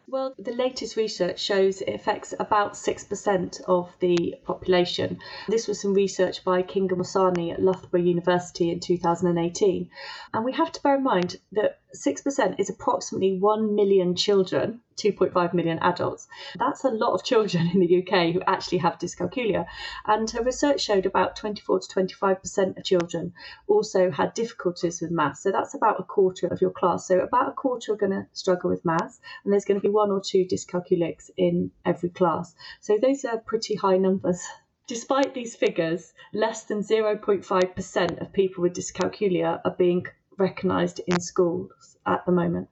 Well, 0.09 0.35
the 0.41 0.51
latest 0.51 0.97
research 0.97 1.39
shows 1.41 1.83
it 1.83 1.95
affects 1.95 2.35
about 2.41 2.73
6% 2.73 3.61
of 3.69 3.93
the 4.01 4.35
population. 4.45 5.21
This 5.47 5.69
was 5.69 5.81
some 5.81 5.95
research 5.95 6.43
by 6.43 6.65
Kinga 6.65 6.97
Morsanyi 6.97 7.53
at 7.53 7.63
Loughborough 7.63 8.01
University 8.01 8.71
in 8.71 8.81
2018. 8.81 9.89
And 10.35 10.45
we 10.45 10.51
have 10.51 10.73
to 10.73 10.83
bear 10.83 10.97
in 10.97 11.05
mind 11.05 11.37
that 11.53 11.80
6% 11.95 12.61
is 12.61 12.71
approximately 12.71 13.39
1 13.39 13.75
million 13.75 14.15
children 14.15 14.81
2.5 15.01 15.55
million 15.55 15.79
adults. 15.79 16.29
That's 16.59 16.85
a 16.85 16.91
lot 16.91 17.15
of 17.15 17.25
children 17.25 17.71
in 17.73 17.81
the 17.81 18.03
UK 18.03 18.35
who 18.35 18.43
actually 18.47 18.79
have 18.79 18.99
dyscalculia. 18.99 19.67
And 20.07 20.31
her 20.31 20.43
research 20.43 20.83
showed 20.83 21.07
about 21.07 21.37
24 21.37 21.81
to 21.81 21.89
25% 21.89 22.77
of 22.77 22.85
children 22.85 23.33
also 23.67 24.11
had 24.11 24.35
difficulties 24.35 25.01
with 25.01 25.11
maths. 25.11 25.43
So 25.43 25.51
that's 25.51 25.75
about 25.75 26.01
a 26.01 26.05
quarter 26.05 26.49
of 26.49 26.61
your 26.61 26.71
class. 26.71 27.07
So 27.07 27.21
about 27.21 27.49
a 27.49 27.53
quarter 27.53 27.95
are 27.95 27.97
going 27.97 28.13
to 28.13 28.27
struggle 28.33 28.71
with 28.71 28.85
maths, 28.85 29.21
and 29.45 29.53
there's 29.53 29.65
going 29.65 29.81
to 29.81 29.87
be 29.87 29.93
one 29.93 30.11
or 30.11 30.21
two 30.21 30.45
dyscalculics 30.45 31.31
in 31.37 31.71
every 31.85 32.11
class. 32.11 32.55
So 32.81 32.99
those 33.01 33.25
are 33.25 33.39
pretty 33.39 33.77
high 33.77 33.97
numbers. 33.97 34.43
Despite 34.87 35.35
these 35.35 35.55
figures, 35.55 36.13
less 36.35 36.65
than 36.65 36.81
0.5% 36.81 38.21
of 38.21 38.33
people 38.33 38.63
with 38.63 38.75
dyscalculia 38.75 39.61
are 39.65 39.77
being 39.79 40.05
recognised 40.41 41.01
in 41.07 41.21
schools 41.21 41.97
at 42.07 42.27
the 42.27 42.33
moment. 42.33 42.69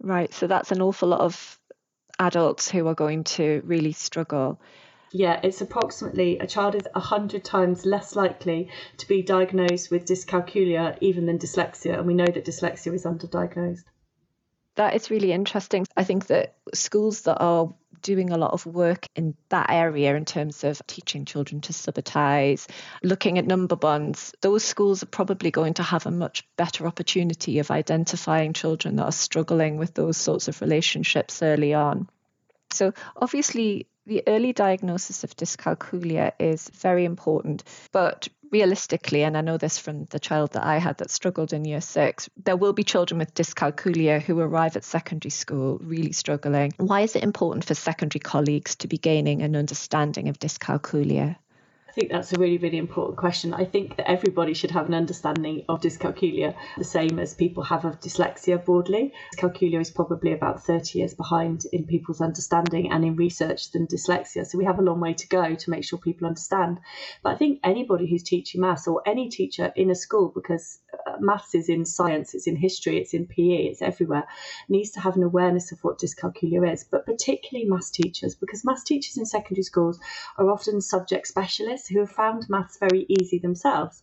Right, 0.00 0.32
so 0.32 0.46
that's 0.46 0.72
an 0.72 0.80
awful 0.80 1.08
lot 1.08 1.20
of 1.20 1.58
adults 2.18 2.70
who 2.70 2.86
are 2.86 2.94
going 2.94 3.24
to 3.24 3.62
really 3.64 3.92
struggle. 3.92 4.60
Yeah, 5.10 5.40
it's 5.42 5.60
approximately 5.60 6.38
a 6.38 6.46
child 6.46 6.74
is 6.74 6.86
100 6.92 7.44
times 7.44 7.86
less 7.86 8.14
likely 8.14 8.70
to 8.98 9.08
be 9.08 9.22
diagnosed 9.22 9.90
with 9.90 10.06
dyscalculia 10.06 10.98
even 11.00 11.26
than 11.26 11.38
dyslexia, 11.38 11.98
and 11.98 12.06
we 12.06 12.14
know 12.14 12.26
that 12.26 12.44
dyslexia 12.44 12.94
is 12.94 13.04
underdiagnosed. 13.04 13.84
That 14.78 14.94
is 14.94 15.10
really 15.10 15.32
interesting. 15.32 15.88
I 15.96 16.04
think 16.04 16.28
that 16.28 16.54
schools 16.72 17.22
that 17.22 17.38
are 17.42 17.74
doing 18.00 18.30
a 18.30 18.38
lot 18.38 18.52
of 18.52 18.64
work 18.64 19.06
in 19.16 19.34
that 19.48 19.70
area 19.70 20.14
in 20.14 20.24
terms 20.24 20.62
of 20.62 20.80
teaching 20.86 21.24
children 21.24 21.60
to 21.62 21.72
subitize, 21.72 22.68
looking 23.02 23.38
at 23.38 23.44
number 23.44 23.74
bonds, 23.74 24.32
those 24.40 24.62
schools 24.62 25.02
are 25.02 25.06
probably 25.06 25.50
going 25.50 25.74
to 25.74 25.82
have 25.82 26.06
a 26.06 26.12
much 26.12 26.46
better 26.56 26.86
opportunity 26.86 27.58
of 27.58 27.72
identifying 27.72 28.52
children 28.52 28.94
that 28.94 29.04
are 29.04 29.10
struggling 29.10 29.78
with 29.78 29.94
those 29.94 30.16
sorts 30.16 30.46
of 30.46 30.60
relationships 30.60 31.42
early 31.42 31.74
on. 31.74 32.08
So, 32.70 32.92
obviously, 33.16 33.88
the 34.06 34.22
early 34.28 34.52
diagnosis 34.52 35.24
of 35.24 35.36
dyscalculia 35.36 36.34
is 36.38 36.68
very 36.68 37.04
important, 37.04 37.64
but 37.90 38.28
realistically, 38.50 39.22
and 39.22 39.36
I 39.36 39.40
know 39.40 39.56
this 39.56 39.78
from 39.78 40.06
the 40.06 40.18
child 40.18 40.52
that 40.52 40.64
I 40.64 40.78
had 40.78 40.98
that 40.98 41.10
struggled 41.10 41.52
in 41.52 41.64
year 41.64 41.80
six, 41.80 42.28
there 42.44 42.56
will 42.56 42.72
be 42.72 42.84
children 42.84 43.18
with 43.18 43.34
dyscalculia 43.34 44.20
who 44.20 44.38
arrive 44.40 44.76
at 44.76 44.84
secondary 44.84 45.30
school 45.30 45.78
really 45.82 46.12
struggling. 46.12 46.72
Why 46.76 47.02
is 47.02 47.16
it 47.16 47.22
important 47.22 47.64
for 47.64 47.74
secondary 47.74 48.20
colleagues 48.20 48.76
to 48.76 48.88
be 48.88 48.98
gaining 48.98 49.42
an 49.42 49.56
understanding 49.56 50.28
of 50.28 50.38
dyscalculia? 50.38 51.36
Think 51.98 52.12
that's 52.12 52.32
a 52.32 52.38
really, 52.38 52.58
really 52.58 52.78
important 52.78 53.18
question. 53.18 53.52
I 53.52 53.64
think 53.64 53.96
that 53.96 54.08
everybody 54.08 54.54
should 54.54 54.70
have 54.70 54.86
an 54.86 54.94
understanding 54.94 55.64
of 55.68 55.80
dyscalculia, 55.80 56.54
the 56.76 56.84
same 56.84 57.18
as 57.18 57.34
people 57.34 57.64
have 57.64 57.84
of 57.84 57.98
dyslexia 57.98 58.64
broadly. 58.64 59.12
Dyscalculia 59.34 59.80
is 59.80 59.90
probably 59.90 60.32
about 60.32 60.62
30 60.62 61.00
years 61.00 61.14
behind 61.14 61.64
in 61.72 61.86
people's 61.86 62.20
understanding 62.20 62.92
and 62.92 63.04
in 63.04 63.16
research 63.16 63.72
than 63.72 63.88
dyslexia. 63.88 64.46
So 64.46 64.58
we 64.58 64.64
have 64.64 64.78
a 64.78 64.82
long 64.82 65.00
way 65.00 65.14
to 65.14 65.26
go 65.26 65.56
to 65.56 65.70
make 65.70 65.82
sure 65.82 65.98
people 65.98 66.28
understand. 66.28 66.78
But 67.24 67.30
I 67.30 67.36
think 67.36 67.58
anybody 67.64 68.08
who's 68.08 68.22
teaching 68.22 68.60
maths 68.60 68.86
or 68.86 69.02
any 69.04 69.28
teacher 69.28 69.72
in 69.74 69.90
a 69.90 69.96
school, 69.96 70.30
because 70.32 70.78
uh, 71.04 71.16
maths 71.18 71.56
is 71.56 71.68
in 71.68 71.84
science, 71.84 72.32
it's 72.32 72.46
in 72.46 72.54
history, 72.54 72.98
it's 72.98 73.12
in 73.12 73.26
PE, 73.26 73.70
it's 73.70 73.82
everywhere, 73.82 74.28
needs 74.68 74.92
to 74.92 75.00
have 75.00 75.16
an 75.16 75.24
awareness 75.24 75.72
of 75.72 75.80
what 75.80 75.98
dyscalculia 75.98 76.72
is, 76.72 76.84
but 76.84 77.06
particularly 77.06 77.68
maths 77.68 77.90
teachers, 77.90 78.36
because 78.36 78.64
maths 78.64 78.84
teachers 78.84 79.16
in 79.16 79.26
secondary 79.26 79.64
schools 79.64 79.98
are 80.36 80.48
often 80.48 80.80
subject 80.80 81.26
specialists 81.26 81.87
who 81.88 82.00
have 82.00 82.10
found 82.10 82.48
maths 82.48 82.78
very 82.78 83.06
easy 83.08 83.38
themselves. 83.38 84.02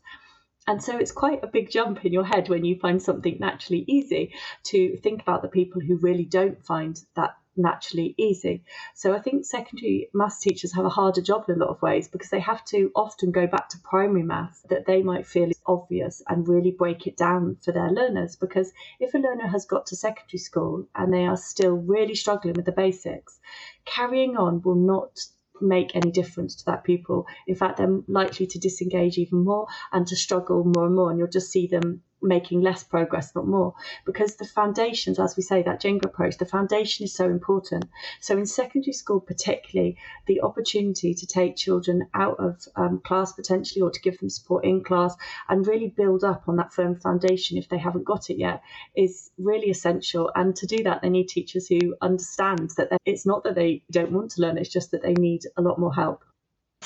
And 0.67 0.83
so 0.83 0.97
it's 0.97 1.11
quite 1.11 1.43
a 1.43 1.47
big 1.47 1.69
jump 1.69 2.05
in 2.05 2.11
your 2.11 2.25
head 2.25 2.49
when 2.49 2.65
you 2.65 2.79
find 2.79 3.01
something 3.01 3.37
naturally 3.39 3.85
easy 3.87 4.33
to 4.63 4.97
think 4.97 5.21
about 5.21 5.43
the 5.43 5.47
people 5.47 5.79
who 5.79 5.97
really 5.97 6.25
don't 6.25 6.65
find 6.65 6.99
that 7.15 7.37
naturally 7.57 8.15
easy. 8.17 8.63
So 8.93 9.13
I 9.13 9.19
think 9.19 9.45
secondary 9.45 10.09
maths 10.13 10.39
teachers 10.39 10.73
have 10.73 10.85
a 10.85 10.89
harder 10.89 11.21
job 11.21 11.45
in 11.47 11.55
a 11.55 11.57
lot 11.59 11.69
of 11.69 11.81
ways 11.81 12.07
because 12.07 12.29
they 12.29 12.39
have 12.39 12.65
to 12.65 12.91
often 12.95 13.31
go 13.31 13.47
back 13.47 13.69
to 13.69 13.79
primary 13.79 14.23
maths 14.23 14.61
that 14.69 14.85
they 14.85 15.03
might 15.03 15.27
feel 15.27 15.49
is 15.49 15.61
obvious 15.65 16.21
and 16.27 16.47
really 16.47 16.71
break 16.71 17.07
it 17.07 17.17
down 17.17 17.57
for 17.61 17.71
their 17.71 17.91
learners. 17.91 18.35
Because 18.35 18.73
if 18.99 19.13
a 19.13 19.19
learner 19.19 19.47
has 19.47 19.65
got 19.65 19.85
to 19.87 19.95
secondary 19.95 20.39
school 20.39 20.87
and 20.95 21.13
they 21.13 21.25
are 21.25 21.37
still 21.37 21.75
really 21.75 22.15
struggling 22.15 22.55
with 22.55 22.65
the 22.65 22.71
basics, 22.71 23.39
carrying 23.85 24.35
on 24.35 24.61
will 24.61 24.75
not 24.75 25.19
make 25.61 25.95
any 25.95 26.11
difference 26.11 26.55
to 26.55 26.65
that 26.65 26.83
pupil. 26.83 27.25
In 27.47 27.55
fact, 27.55 27.77
they're 27.77 27.99
likely 28.07 28.47
to 28.47 28.59
disengage 28.59 29.17
even 29.17 29.43
more 29.43 29.67
and 29.91 30.05
to 30.07 30.15
struggle 30.15 30.63
more 30.63 30.85
and 30.85 30.95
more, 30.95 31.09
and 31.09 31.19
you'll 31.19 31.27
just 31.27 31.51
see 31.51 31.67
them 31.67 32.03
making 32.21 32.61
less 32.61 32.83
progress, 32.83 33.35
not 33.35 33.47
more, 33.47 33.73
because 34.05 34.35
the 34.35 34.45
foundations, 34.45 35.19
as 35.19 35.35
we 35.37 35.43
say, 35.43 35.61
that 35.63 35.81
Jenga 35.81 36.05
approach, 36.05 36.37
the 36.37 36.45
foundation 36.45 37.05
is 37.05 37.13
so 37.13 37.25
important. 37.25 37.85
So 38.21 38.37
in 38.37 38.45
secondary 38.45 38.93
school, 38.93 39.19
particularly, 39.19 39.97
the 40.25 40.41
opportunity 40.41 41.13
to 41.13 41.27
take 41.27 41.55
children 41.55 42.07
out 42.13 42.39
of 42.39 42.61
um, 42.75 43.01
class 43.03 43.33
potentially 43.33 43.81
or 43.81 43.91
to 43.91 44.01
give 44.01 44.17
them 44.19 44.29
support 44.29 44.65
in 44.65 44.83
class 44.83 45.15
and 45.49 45.67
really 45.67 45.87
build 45.87 46.23
up 46.23 46.43
on 46.47 46.57
that 46.57 46.73
firm 46.73 46.95
foundation 46.99 47.57
if 47.57 47.69
they 47.69 47.77
haven't 47.77 48.05
got 48.05 48.29
it 48.29 48.37
yet 48.37 48.61
is 48.95 49.31
really 49.37 49.69
essential. 49.69 50.31
And 50.35 50.55
to 50.57 50.65
do 50.65 50.83
that, 50.83 51.01
they 51.01 51.09
need 51.09 51.27
teachers 51.27 51.67
who 51.67 51.95
understand 52.01 52.71
that 52.77 52.89
it's 53.05 53.25
not 53.25 53.43
that 53.43 53.55
they 53.55 53.83
don't 53.91 54.11
want 54.11 54.31
to 54.31 54.41
learn, 54.41 54.57
it's 54.57 54.69
just 54.69 54.91
that 54.91 55.01
they 55.01 55.13
need 55.13 55.41
a 55.57 55.61
lot 55.61 55.79
more 55.79 55.93
help. 55.93 56.23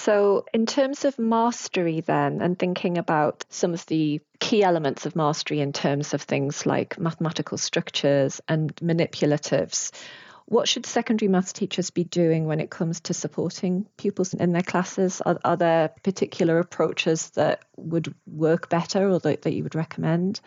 So, 0.03 0.46
in 0.53 0.65
terms 0.65 1.03
of 1.03 1.20
mastery, 1.20 2.00
then, 2.00 2.41
and 2.41 2.58
thinking 2.58 2.98
about 2.98 3.44
some 3.50 3.74
of 3.74 3.86
the 3.88 4.22
key 4.39 4.63
elements 4.63 5.06
of 5.06 5.13
mastery 5.13 5.60
in 5.60 5.74
terms 5.74 6.13
of 6.13 6.22
things 6.22 6.65
like 6.65 6.98
mathematical 6.98 7.58
structures 7.58 8.39
and 8.48 8.74
manipulatives, 8.77 9.91
what 10.46 10.70
should 10.70 10.86
secondary 10.86 11.27
maths 11.27 11.51
teachers 11.51 11.89
be 11.89 12.06
doing 12.06 12.46
when 12.46 12.62
it 12.62 12.70
comes 12.70 13.01
to 13.01 13.13
supporting 13.13 13.88
pupils 13.98 14.34
in 14.34 14.53
their 14.53 14.62
classes? 14.62 15.20
Are, 15.20 15.38
are 15.44 15.58
there 15.58 15.89
particular 16.01 16.60
approaches 16.60 17.32
that 17.32 17.63
would 17.75 18.15
work 18.25 18.70
better 18.70 19.10
or 19.10 19.20
that, 19.20 19.41
that 19.41 19.53
you 19.53 19.63
would 19.63 19.75
recommend? 19.75 20.39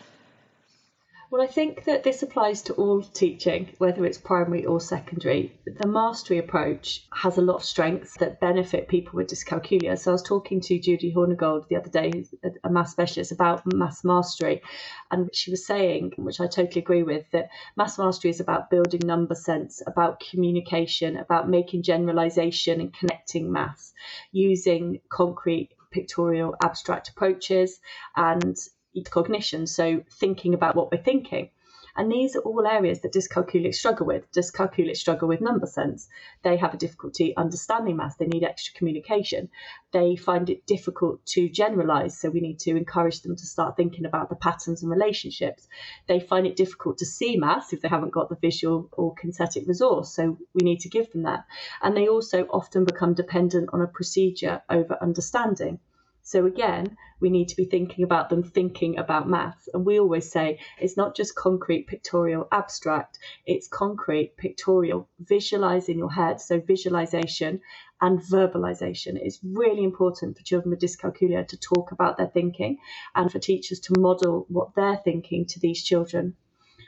Well, 1.33 1.41
I 1.41 1.47
think 1.47 1.85
that 1.85 2.03
this 2.03 2.21
applies 2.21 2.61
to 2.61 2.73
all 2.73 3.01
teaching, 3.01 3.73
whether 3.79 4.05
it's 4.05 4.19
primary 4.19 4.67
or 4.67 4.79
secondary. 4.79 5.51
The 5.65 5.87
mastery 5.87 6.37
approach 6.37 7.07
has 7.11 7.39
a 7.39 7.41
lot 7.41 7.55
of 7.55 7.63
strengths 7.63 8.15
that 8.17 8.39
benefit 8.39 8.87
people 8.87 9.17
with 9.17 9.29
dyscalculia. 9.29 9.97
So 9.97 10.11
I 10.11 10.13
was 10.13 10.21
talking 10.21 10.61
to 10.61 10.77
Judy 10.77 11.11
Hornigold 11.11 11.67
the 11.69 11.77
other 11.77 11.89
day, 11.89 12.25
a 12.63 12.69
maths 12.69 12.91
specialist, 12.91 13.31
about 13.31 13.63
maths 13.73 14.03
mastery. 14.03 14.61
And 15.09 15.33
she 15.33 15.49
was 15.49 15.65
saying, 15.65 16.11
which 16.17 16.39
I 16.39 16.45
totally 16.45 16.81
agree 16.81 17.01
with, 17.01 17.25
that 17.31 17.49
maths 17.75 17.97
mastery 17.97 18.29
is 18.29 18.39
about 18.39 18.69
building 18.69 19.01
number 19.03 19.33
sense, 19.33 19.81
about 19.87 20.19
communication, 20.29 21.17
about 21.17 21.49
making 21.49 21.81
generalization 21.81 22.79
and 22.79 22.93
connecting 22.93 23.51
maths, 23.51 23.91
using 24.31 25.01
concrete 25.09 25.71
pictorial 25.89 26.53
abstract 26.63 27.09
approaches 27.09 27.79
and 28.15 28.55
cognition, 29.01 29.67
so 29.67 30.03
thinking 30.09 30.53
about 30.53 30.75
what 30.75 30.91
we're 30.91 31.03
thinking. 31.03 31.49
And 31.95 32.11
these 32.11 32.35
are 32.35 32.39
all 32.39 32.65
areas 32.65 33.01
that 33.01 33.13
dyscalculics 33.13 33.75
struggle 33.75 34.07
with. 34.07 34.31
Dyscalculics 34.31 34.97
struggle 34.97 35.27
with 35.27 35.41
number 35.41 35.67
sense. 35.67 36.09
They 36.41 36.57
have 36.57 36.73
a 36.73 36.77
difficulty 36.77 37.37
understanding 37.37 37.97
maths. 37.97 38.15
They 38.15 38.25
need 38.25 38.43
extra 38.43 38.73
communication. 38.73 39.49
They 39.91 40.15
find 40.15 40.49
it 40.49 40.65
difficult 40.65 41.23
to 41.27 41.47
generalize. 41.49 42.17
So 42.17 42.31
we 42.31 42.41
need 42.41 42.57
to 42.61 42.75
encourage 42.75 43.21
them 43.21 43.35
to 43.35 43.45
start 43.45 43.77
thinking 43.77 44.05
about 44.05 44.29
the 44.29 44.35
patterns 44.35 44.81
and 44.81 44.91
relationships. 44.91 45.67
They 46.07 46.19
find 46.19 46.47
it 46.47 46.55
difficult 46.55 46.97
to 46.97 47.05
see 47.05 47.37
maths 47.37 47.73
if 47.73 47.81
they 47.81 47.89
haven't 47.89 48.13
got 48.13 48.29
the 48.29 48.37
visual 48.41 48.89
or 48.93 49.13
kinesthetic 49.13 49.67
resource. 49.67 50.15
So 50.15 50.39
we 50.55 50.63
need 50.63 50.79
to 50.79 50.89
give 50.89 51.11
them 51.11 51.23
that. 51.23 51.45
And 51.83 51.95
they 51.95 52.07
also 52.07 52.45
often 52.45 52.85
become 52.85 53.13
dependent 53.13 53.69
on 53.71 53.81
a 53.81 53.87
procedure 53.87 54.63
over 54.67 54.97
understanding. 54.99 55.79
So 56.25 56.45
again, 56.45 56.95
we 57.19 57.29
need 57.29 57.49
to 57.49 57.55
be 57.57 57.65
thinking 57.65 58.05
about 58.05 58.29
them 58.29 58.43
thinking 58.43 58.97
about 58.97 59.27
maths. 59.27 59.67
And 59.73 59.85
we 59.85 59.99
always 59.99 60.31
say 60.31 60.59
it's 60.79 60.95
not 60.95 61.15
just 61.15 61.35
concrete, 61.35 61.87
pictorial, 61.87 62.47
abstract, 62.49 63.19
it's 63.45 63.67
concrete, 63.67 64.37
pictorial, 64.37 65.09
visualize 65.19 65.89
in 65.89 65.97
your 65.97 66.11
head. 66.11 66.39
So 66.39 66.61
visualization 66.61 67.59
and 67.99 68.19
verbalization 68.19 69.21
is 69.21 69.41
really 69.43 69.83
important 69.83 70.37
for 70.37 70.43
children 70.43 70.71
with 70.71 70.79
dyscalculia 70.79 71.45
to 71.47 71.57
talk 71.57 71.91
about 71.91 72.17
their 72.17 72.27
thinking 72.27 72.77
and 73.13 73.29
for 73.29 73.39
teachers 73.39 73.81
to 73.81 73.99
model 73.99 74.45
what 74.47 74.75
they're 74.75 75.01
thinking 75.03 75.45
to 75.47 75.59
these 75.59 75.83
children. 75.83 76.35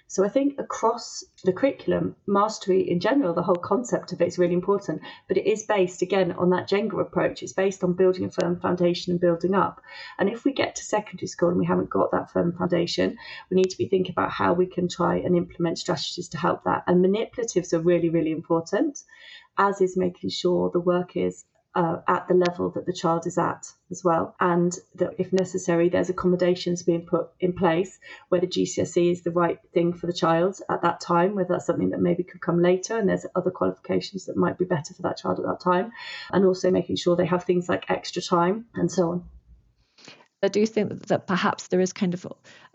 So 0.07 0.23
I 0.23 0.29
think 0.29 0.59
across 0.59 1.23
the 1.43 1.51
curriculum, 1.51 2.15
mastery 2.27 2.89
in 2.89 2.99
general, 2.99 3.33
the 3.33 3.41
whole 3.41 3.55
concept 3.55 4.13
of 4.13 4.21
it 4.21 4.27
is 4.27 4.37
really 4.37 4.53
important, 4.53 5.01
but 5.27 5.35
it 5.35 5.47
is 5.47 5.65
based 5.65 6.03
again 6.03 6.31
on 6.33 6.51
that 6.51 6.69
Jenga 6.69 7.01
approach. 7.01 7.41
It's 7.41 7.53
based 7.53 7.83
on 7.83 7.93
building 7.93 8.23
a 8.23 8.29
firm 8.29 8.59
foundation 8.59 9.11
and 9.11 9.19
building 9.19 9.55
up. 9.55 9.81
And 10.19 10.29
if 10.29 10.45
we 10.45 10.53
get 10.53 10.75
to 10.75 10.83
secondary 10.83 11.27
school 11.27 11.49
and 11.49 11.57
we 11.57 11.65
haven't 11.65 11.89
got 11.89 12.11
that 12.11 12.31
firm 12.31 12.55
foundation, 12.55 13.17
we 13.49 13.55
need 13.55 13.71
to 13.71 13.77
be 13.77 13.87
thinking 13.87 14.11
about 14.11 14.31
how 14.31 14.53
we 14.53 14.67
can 14.67 14.87
try 14.87 15.17
and 15.17 15.35
implement 15.35 15.79
strategies 15.79 16.29
to 16.29 16.37
help 16.37 16.63
that. 16.65 16.83
And 16.85 17.03
manipulatives 17.03 17.73
are 17.73 17.79
really, 17.79 18.09
really 18.09 18.31
important, 18.31 18.99
as 19.57 19.81
is 19.81 19.97
making 19.97 20.29
sure 20.29 20.69
the 20.69 20.79
work 20.79 21.17
is 21.17 21.45
uh, 21.75 21.97
at 22.07 22.27
the 22.27 22.33
level 22.33 22.69
that 22.71 22.85
the 22.85 22.93
child 22.93 23.27
is 23.27 23.37
at 23.37 23.67
as 23.91 24.03
well. 24.03 24.35
And 24.39 24.73
that 24.95 25.15
if 25.17 25.33
necessary, 25.33 25.89
there's 25.89 26.09
accommodations 26.09 26.83
being 26.83 27.05
put 27.05 27.29
in 27.39 27.53
place 27.53 27.99
where 28.29 28.41
the 28.41 28.47
GCSE 28.47 29.11
is 29.11 29.23
the 29.23 29.31
right 29.31 29.59
thing 29.73 29.93
for 29.93 30.07
the 30.07 30.13
child 30.13 30.57
at 30.69 30.81
that 30.83 31.01
time, 31.01 31.35
whether 31.35 31.49
that's 31.53 31.65
something 31.65 31.89
that 31.89 31.99
maybe 31.99 32.23
could 32.23 32.41
come 32.41 32.61
later 32.61 32.97
and 32.97 33.09
there's 33.09 33.25
other 33.35 33.51
qualifications 33.51 34.25
that 34.25 34.37
might 34.37 34.57
be 34.57 34.65
better 34.65 34.93
for 34.93 35.01
that 35.03 35.17
child 35.17 35.39
at 35.39 35.45
that 35.45 35.59
time. 35.59 35.91
And 36.31 36.45
also 36.45 36.71
making 36.71 36.95
sure 36.95 37.15
they 37.15 37.25
have 37.25 37.43
things 37.43 37.67
like 37.67 37.89
extra 37.89 38.21
time 38.21 38.65
and 38.75 38.91
so 38.91 39.11
on. 39.11 39.23
I 40.45 40.47
do 40.47 40.65
think 40.65 41.07
that 41.07 41.27
perhaps 41.27 41.67
there 41.67 41.81
is 41.81 41.91
kind 41.91 42.13
of 42.13 42.25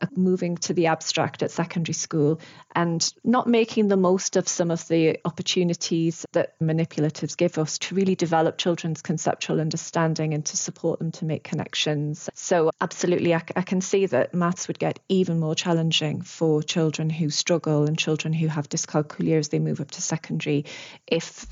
a 0.00 0.08
moving 0.16 0.56
to 0.58 0.74
the 0.74 0.86
abstract 0.86 1.42
at 1.42 1.50
secondary 1.50 1.94
school 1.94 2.40
and 2.74 3.12
not 3.24 3.46
making 3.46 3.88
the 3.88 3.96
most 3.96 4.36
of 4.36 4.48
some 4.48 4.70
of 4.70 4.86
the 4.88 5.18
opportunities 5.24 6.26
that 6.32 6.58
manipulatives 6.60 7.36
give 7.36 7.58
us 7.58 7.78
to 7.78 7.94
really 7.94 8.14
develop 8.14 8.58
children's 8.58 9.02
conceptual 9.02 9.60
understanding 9.60 10.34
and 10.34 10.44
to 10.46 10.56
support 10.56 10.98
them 10.98 11.12
to 11.12 11.24
make 11.24 11.44
connections. 11.44 12.28
So, 12.34 12.70
absolutely, 12.80 13.34
I, 13.34 13.42
I 13.54 13.62
can 13.62 13.80
see 13.80 14.06
that 14.06 14.34
maths 14.34 14.68
would 14.68 14.78
get 14.78 14.98
even 15.08 15.38
more 15.38 15.54
challenging 15.54 16.22
for 16.22 16.62
children 16.62 17.08
who 17.08 17.30
struggle 17.30 17.86
and 17.86 17.98
children 17.98 18.32
who 18.32 18.48
have 18.48 18.68
dyscalculia 18.68 19.38
as 19.38 19.48
they 19.48 19.58
move 19.58 19.80
up 19.80 19.90
to 19.92 20.02
secondary 20.02 20.64
if 21.06 21.46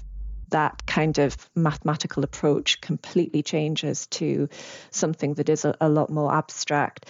that 0.51 0.87
kind 0.87 1.19
of 1.19 1.37
mathematical 1.55 2.25
approach 2.25 2.81
completely 2.81 3.43
changes 3.43 4.07
to 4.09 4.49
something 4.91 5.35
that 5.35 5.49
is 5.49 5.65
a, 5.65 5.75
a 5.81 5.89
lot 5.89 6.11
more 6.11 6.35
abstract. 6.35 7.07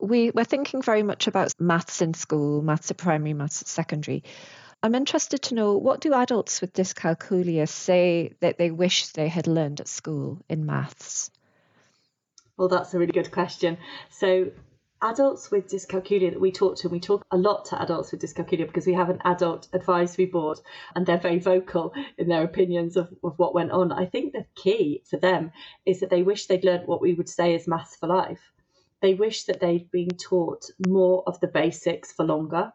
We, 0.00 0.30
we're 0.30 0.44
thinking 0.44 0.82
very 0.82 1.02
much 1.02 1.26
about 1.26 1.52
maths 1.58 2.02
in 2.02 2.14
school, 2.14 2.62
maths 2.62 2.90
at 2.90 2.96
primary, 2.96 3.32
maths 3.32 3.62
at 3.62 3.68
secondary. 3.68 4.24
I'm 4.82 4.94
interested 4.94 5.40
to 5.44 5.54
know 5.54 5.78
what 5.78 6.00
do 6.00 6.12
adults 6.12 6.60
with 6.60 6.74
dyscalculia 6.74 7.66
say 7.66 8.34
that 8.40 8.58
they 8.58 8.70
wish 8.70 9.06
they 9.08 9.28
had 9.28 9.46
learned 9.46 9.80
at 9.80 9.88
school 9.88 10.42
in 10.48 10.66
maths? 10.66 11.30
Well, 12.58 12.68
that's 12.68 12.92
a 12.92 12.98
really 12.98 13.12
good 13.12 13.30
question. 13.30 13.78
So, 14.10 14.50
adults 15.04 15.50
with 15.50 15.68
dyscalculia 15.68 16.30
that 16.32 16.40
we 16.40 16.50
talk 16.50 16.76
to, 16.76 16.86
and 16.86 16.92
we 16.92 16.98
talk 16.98 17.24
a 17.30 17.36
lot 17.36 17.66
to 17.66 17.80
adults 17.80 18.10
with 18.10 18.22
dyscalculia 18.22 18.66
because 18.66 18.86
we 18.86 18.94
have 18.94 19.10
an 19.10 19.20
adult 19.24 19.68
advisory 19.74 20.24
board 20.24 20.58
and 20.94 21.06
they're 21.06 21.18
very 21.18 21.38
vocal 21.38 21.92
in 22.16 22.28
their 22.28 22.42
opinions 22.42 22.96
of, 22.96 23.12
of 23.22 23.38
what 23.38 23.54
went 23.54 23.70
on. 23.70 23.92
I 23.92 24.06
think 24.06 24.32
the 24.32 24.46
key 24.54 25.02
for 25.08 25.18
them 25.18 25.52
is 25.84 26.00
that 26.00 26.08
they 26.08 26.22
wish 26.22 26.46
they'd 26.46 26.64
learned 26.64 26.86
what 26.86 27.02
we 27.02 27.12
would 27.12 27.28
say 27.28 27.54
is 27.54 27.68
maths 27.68 27.96
for 27.96 28.06
life. 28.06 28.40
They 29.02 29.12
wish 29.12 29.44
that 29.44 29.60
they'd 29.60 29.90
been 29.90 30.16
taught 30.16 30.70
more 30.86 31.22
of 31.26 31.38
the 31.40 31.48
basics 31.48 32.10
for 32.10 32.24
longer. 32.24 32.72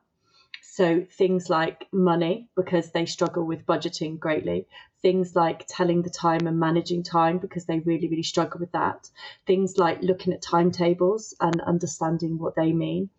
So 0.62 1.06
things 1.12 1.50
like 1.50 1.88
money, 1.92 2.48
because 2.56 2.92
they 2.92 3.08
struggle 3.08 3.44
with 3.44 3.66
budgeting 3.66 4.20
greatly, 4.20 4.68
things 5.02 5.36
like 5.36 5.66
telling 5.68 6.02
the 6.02 6.10
time 6.10 6.48
and 6.48 6.60
managing 6.60 7.04
time 7.04 7.38
because 7.38 7.66
they 7.66 7.80
really, 7.80 8.08
really 8.08 8.24
struggle 8.24 8.60
with 8.60 8.72
that. 8.72 9.10
Things 9.46 9.78
like 9.78 10.02
looking 10.02 10.34
at 10.34 10.42
timetables 10.42 11.34
and 11.40 11.62
understanding 11.62 12.38
what 12.38 12.56
they 12.56 12.74
mean, 12.74 13.10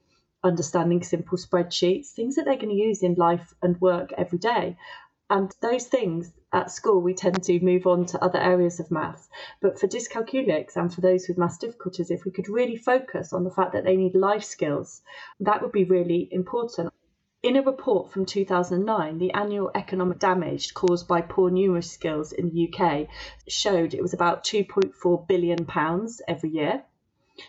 understanding 0.45 1.03
simple 1.03 1.39
spreadsheets, 1.39 2.09
things 2.09 2.37
that 2.37 2.45
they're 2.45 2.57
going 2.57 2.69
to 2.69 2.75
use 2.75 3.03
in 3.03 3.15
life 3.15 3.55
and 3.63 3.81
work 3.81 4.13
every 4.17 4.39
day. 4.39 4.77
And 5.31 5.55
those 5.61 5.87
things 5.87 6.33
at 6.53 6.73
school, 6.73 7.01
we 7.01 7.15
tend 7.15 7.45
to 7.45 7.61
move 7.61 7.87
on 7.87 8.05
to 8.07 8.23
other 8.23 8.41
areas 8.41 8.81
of 8.81 8.91
maths. 8.91 9.29
But 9.61 9.79
for 9.79 9.87
dyscalculics 9.87 10.75
and 10.75 10.93
for 10.93 11.01
those 11.01 11.29
with 11.29 11.39
maths 11.39 11.59
difficulties, 11.59 12.11
if 12.11 12.25
we 12.25 12.33
could 12.33 12.49
really 12.49 12.77
focus 12.77 13.33
on 13.33 13.45
the 13.45 13.51
fact 13.51 13.73
that 13.73 13.85
they 13.85 13.97
need 13.97 14.17
life 14.17 14.43
skills, 14.43 15.03
that 15.39 15.63
would 15.63 15.71
be 15.71 15.85
really 15.85 16.29
important. 16.33 16.93
In 17.43 17.57
a 17.57 17.63
report 17.63 18.11
from 18.11 18.27
2009, 18.27 19.17
the 19.17 19.33
annual 19.33 19.71
economic 19.75 20.19
damage 20.19 20.75
caused 20.75 21.09
by 21.09 21.23
poor 21.23 21.51
numeracy 21.51 21.85
skills 21.89 22.33
in 22.33 22.51
the 22.51 22.69
UK 22.69 23.09
showed 23.49 23.95
it 23.95 24.03
was 24.03 24.13
about 24.13 24.45
2.4 24.45 25.27
billion 25.27 25.65
pounds 25.65 26.21
every 26.29 26.51
year, 26.51 26.85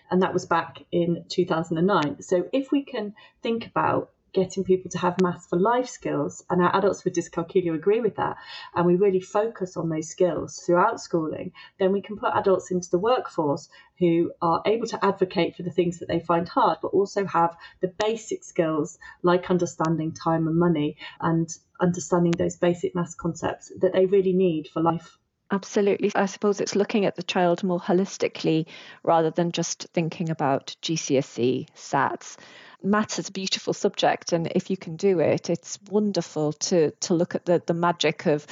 and 0.09 0.21
that 0.21 0.33
was 0.33 0.45
back 0.45 0.81
in 0.93 1.25
2009. 1.27 2.21
So 2.21 2.47
if 2.53 2.71
we 2.71 2.83
can 2.85 3.15
think 3.43 3.65
about 3.65 4.11
getting 4.33 4.63
people 4.63 4.89
to 4.91 4.97
have 4.97 5.21
maths 5.21 5.47
for 5.47 5.59
life 5.59 5.87
skills, 5.87 6.43
and 6.49 6.61
our 6.61 6.75
adults 6.75 7.03
with 7.03 7.13
dyscalculia 7.13 7.73
agree 7.73 7.99
with 7.99 8.15
that, 8.15 8.37
and 8.75 8.85
we 8.85 8.95
really 8.95 9.19
focus 9.19 9.75
on 9.77 9.89
those 9.89 10.09
skills 10.09 10.57
throughout 10.65 10.99
schooling, 11.01 11.51
then 11.79 11.91
we 11.91 12.01
can 12.01 12.17
put 12.17 12.33
adults 12.33 12.71
into 12.71 12.89
the 12.89 12.99
workforce 12.99 13.69
who 13.99 14.31
are 14.41 14.61
able 14.65 14.87
to 14.87 15.03
advocate 15.05 15.55
for 15.55 15.63
the 15.63 15.71
things 15.71 15.99
that 15.99 16.07
they 16.07 16.19
find 16.19 16.47
hard, 16.47 16.77
but 16.81 16.89
also 16.89 17.25
have 17.25 17.55
the 17.81 17.93
basic 17.99 18.43
skills 18.43 18.97
like 19.21 19.49
understanding 19.49 20.13
time 20.13 20.47
and 20.47 20.57
money 20.57 20.97
and 21.19 21.49
understanding 21.79 22.31
those 22.31 22.55
basic 22.55 22.95
maths 22.95 23.15
concepts 23.15 23.71
that 23.79 23.93
they 23.93 24.05
really 24.05 24.33
need 24.33 24.67
for 24.67 24.81
life. 24.81 25.17
Absolutely. 25.51 26.11
I 26.15 26.27
suppose 26.27 26.61
it's 26.61 26.77
looking 26.77 27.05
at 27.05 27.17
the 27.17 27.23
child 27.23 27.61
more 27.61 27.79
holistically 27.79 28.67
rather 29.03 29.31
than 29.31 29.51
just 29.51 29.85
thinking 29.93 30.29
about 30.29 30.73
GCSE, 30.81 31.67
SATs 31.75 32.37
maths 32.83 33.19
is 33.19 33.29
a 33.29 33.31
beautiful 33.31 33.73
subject, 33.73 34.33
and 34.33 34.47
if 34.47 34.69
you 34.69 34.77
can 34.77 34.95
do 34.95 35.19
it, 35.19 35.49
it's 35.49 35.79
wonderful 35.89 36.53
to 36.53 36.91
to 36.91 37.13
look 37.13 37.35
at 37.35 37.45
the 37.45 37.61
the 37.65 37.73
magic 37.73 38.25
of 38.25 38.45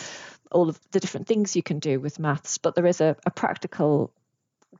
all 0.51 0.69
of 0.69 0.79
the 0.91 0.99
different 0.99 1.27
things 1.27 1.55
you 1.55 1.63
can 1.63 1.79
do 1.79 1.99
with 1.99 2.19
maths. 2.19 2.57
But 2.57 2.75
there 2.75 2.85
is 2.85 3.01
a, 3.01 3.15
a 3.25 3.31
practical, 3.31 4.11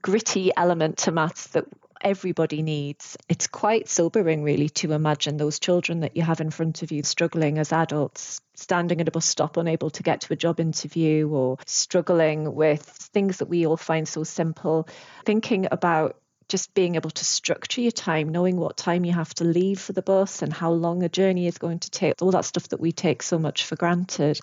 gritty 0.02 0.50
element 0.56 0.98
to 0.98 1.12
maths 1.12 1.48
that 1.48 1.66
everybody 2.00 2.62
needs. 2.62 3.16
It's 3.28 3.46
quite 3.46 3.88
sobering, 3.88 4.42
really, 4.42 4.68
to 4.70 4.92
imagine 4.92 5.36
those 5.36 5.58
children 5.58 6.00
that 6.00 6.16
you 6.16 6.22
have 6.22 6.40
in 6.40 6.50
front 6.50 6.82
of 6.82 6.90
you 6.90 7.02
struggling 7.02 7.58
as 7.58 7.72
adults, 7.72 8.40
standing 8.54 9.00
at 9.00 9.08
a 9.08 9.10
bus 9.10 9.26
stop, 9.26 9.56
unable 9.56 9.90
to 9.90 10.02
get 10.02 10.22
to 10.22 10.32
a 10.32 10.36
job 10.36 10.60
interview, 10.60 11.28
or 11.28 11.58
struggling 11.66 12.54
with 12.54 12.82
things 12.82 13.38
that 13.38 13.48
we 13.48 13.66
all 13.66 13.76
find 13.76 14.08
so 14.08 14.24
simple. 14.24 14.88
Thinking 15.24 15.68
about 15.70 16.16
just 16.50 16.74
being 16.74 16.96
able 16.96 17.10
to 17.10 17.24
structure 17.24 17.80
your 17.80 17.92
time, 17.92 18.28
knowing 18.28 18.56
what 18.56 18.76
time 18.76 19.04
you 19.04 19.12
have 19.12 19.32
to 19.34 19.44
leave 19.44 19.80
for 19.80 19.92
the 19.92 20.02
bus 20.02 20.42
and 20.42 20.52
how 20.52 20.72
long 20.72 21.02
a 21.02 21.08
journey 21.08 21.46
is 21.46 21.56
going 21.56 21.78
to 21.78 21.90
take, 21.90 22.20
all 22.20 22.32
that 22.32 22.44
stuff 22.44 22.68
that 22.68 22.80
we 22.80 22.92
take 22.92 23.22
so 23.22 23.38
much 23.38 23.64
for 23.64 23.76
granted. 23.76 24.38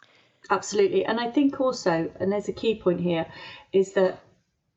Absolutely. 0.49 1.05
And 1.05 1.19
I 1.19 1.29
think 1.29 1.59
also, 1.59 2.09
and 2.19 2.31
there's 2.31 2.47
a 2.47 2.53
key 2.53 2.75
point 2.75 3.01
here, 3.01 3.27
is 3.73 3.93
that 3.93 4.19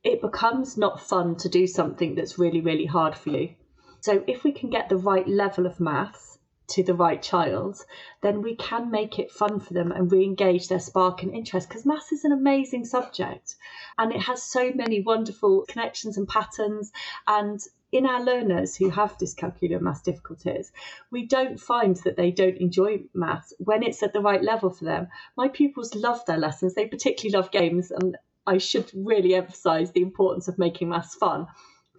it 0.02 0.20
becomes 0.20 0.76
not 0.76 1.00
fun 1.00 1.36
to 1.36 1.48
do 1.48 1.66
something 1.66 2.14
that's 2.16 2.38
really, 2.38 2.60
really 2.60 2.86
hard 2.86 3.14
for 3.14 3.30
you. 3.30 3.54
So 4.00 4.24
if 4.26 4.44
we 4.44 4.52
can 4.52 4.70
get 4.70 4.88
the 4.88 4.96
right 4.96 5.28
level 5.28 5.66
of 5.66 5.78
maths 5.78 6.38
to 6.70 6.82
the 6.82 6.94
right 6.94 7.22
child, 7.22 7.84
then 8.20 8.42
we 8.42 8.54
can 8.56 8.90
make 8.90 9.18
it 9.18 9.30
fun 9.30 9.60
for 9.60 9.74
them 9.74 9.92
and 9.92 10.10
re 10.10 10.24
engage 10.24 10.68
their 10.68 10.80
spark 10.80 11.22
and 11.22 11.34
interest 11.34 11.68
because 11.68 11.86
maths 11.86 12.12
is 12.12 12.24
an 12.24 12.32
amazing 12.32 12.84
subject 12.84 13.56
and 13.98 14.12
it 14.12 14.20
has 14.20 14.42
so 14.42 14.72
many 14.74 15.00
wonderful 15.00 15.64
connections 15.68 16.16
and 16.16 16.28
patterns. 16.28 16.92
And 17.26 17.60
in 17.92 18.06
our 18.06 18.22
learners 18.22 18.76
who 18.76 18.88
have 18.90 19.18
dyscalculia 19.18 19.76
and 19.76 19.82
maths 19.82 20.02
difficulties, 20.02 20.72
we 21.10 21.26
don't 21.26 21.58
find 21.58 21.96
that 21.96 22.16
they 22.16 22.30
don't 22.30 22.58
enjoy 22.58 23.02
maths 23.12 23.52
when 23.58 23.82
it's 23.82 24.02
at 24.02 24.12
the 24.12 24.20
right 24.20 24.42
level 24.42 24.70
for 24.70 24.84
them. 24.84 25.08
My 25.36 25.48
pupils 25.48 25.94
love 25.94 26.24
their 26.26 26.38
lessons, 26.38 26.74
they 26.74 26.86
particularly 26.86 27.36
love 27.36 27.50
games, 27.50 27.90
and 27.90 28.16
I 28.46 28.58
should 28.58 28.90
really 28.94 29.34
emphasise 29.34 29.90
the 29.90 30.02
importance 30.02 30.48
of 30.48 30.58
making 30.58 30.88
maths 30.88 31.14
fun 31.14 31.46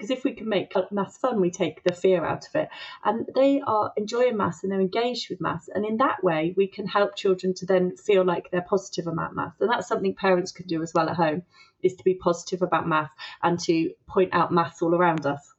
because 0.02 0.18
if 0.18 0.24
we 0.24 0.34
can 0.34 0.50
make 0.50 0.76
uh, 0.76 0.82
maths 0.90 1.20
fun, 1.20 1.40
we 1.40 1.52
take 1.52 1.84
the 1.84 1.94
fear 1.94 2.26
out 2.26 2.48
of 2.48 2.56
it. 2.56 2.70
And 3.06 3.28
they 3.36 3.62
are 3.62 3.94
enjoying 3.96 4.36
maths 4.36 4.64
and 4.64 4.72
they're 4.72 4.82
engaged 4.82 5.30
with 5.30 5.40
maths. 5.40 5.70
And 5.72 5.86
in 5.86 5.98
that 5.98 6.24
way, 6.24 6.56
we 6.58 6.66
can 6.66 6.88
help 6.88 7.16
children 7.16 7.54
to 7.56 7.68
then 7.68 7.96
feel 7.98 8.26
like 8.26 8.50
they're 8.50 8.66
positive 8.68 9.06
about 9.06 9.36
maths. 9.36 9.62
And 9.62 9.70
that's 9.70 9.88
something 9.88 10.16
parents 10.16 10.54
can 10.54 10.66
do 10.66 10.82
as 10.82 10.92
well 10.96 11.08
at 11.08 11.18
home, 11.18 11.44
is 11.84 11.94
to 11.98 12.04
be 12.04 12.16
positive 12.16 12.64
about 12.64 12.88
maths 12.88 13.14
and 13.44 13.60
to 13.60 13.92
point 14.08 14.34
out 14.34 14.52
maths 14.52 14.82
all 14.82 14.96
around 14.96 15.28
us. 15.28 15.54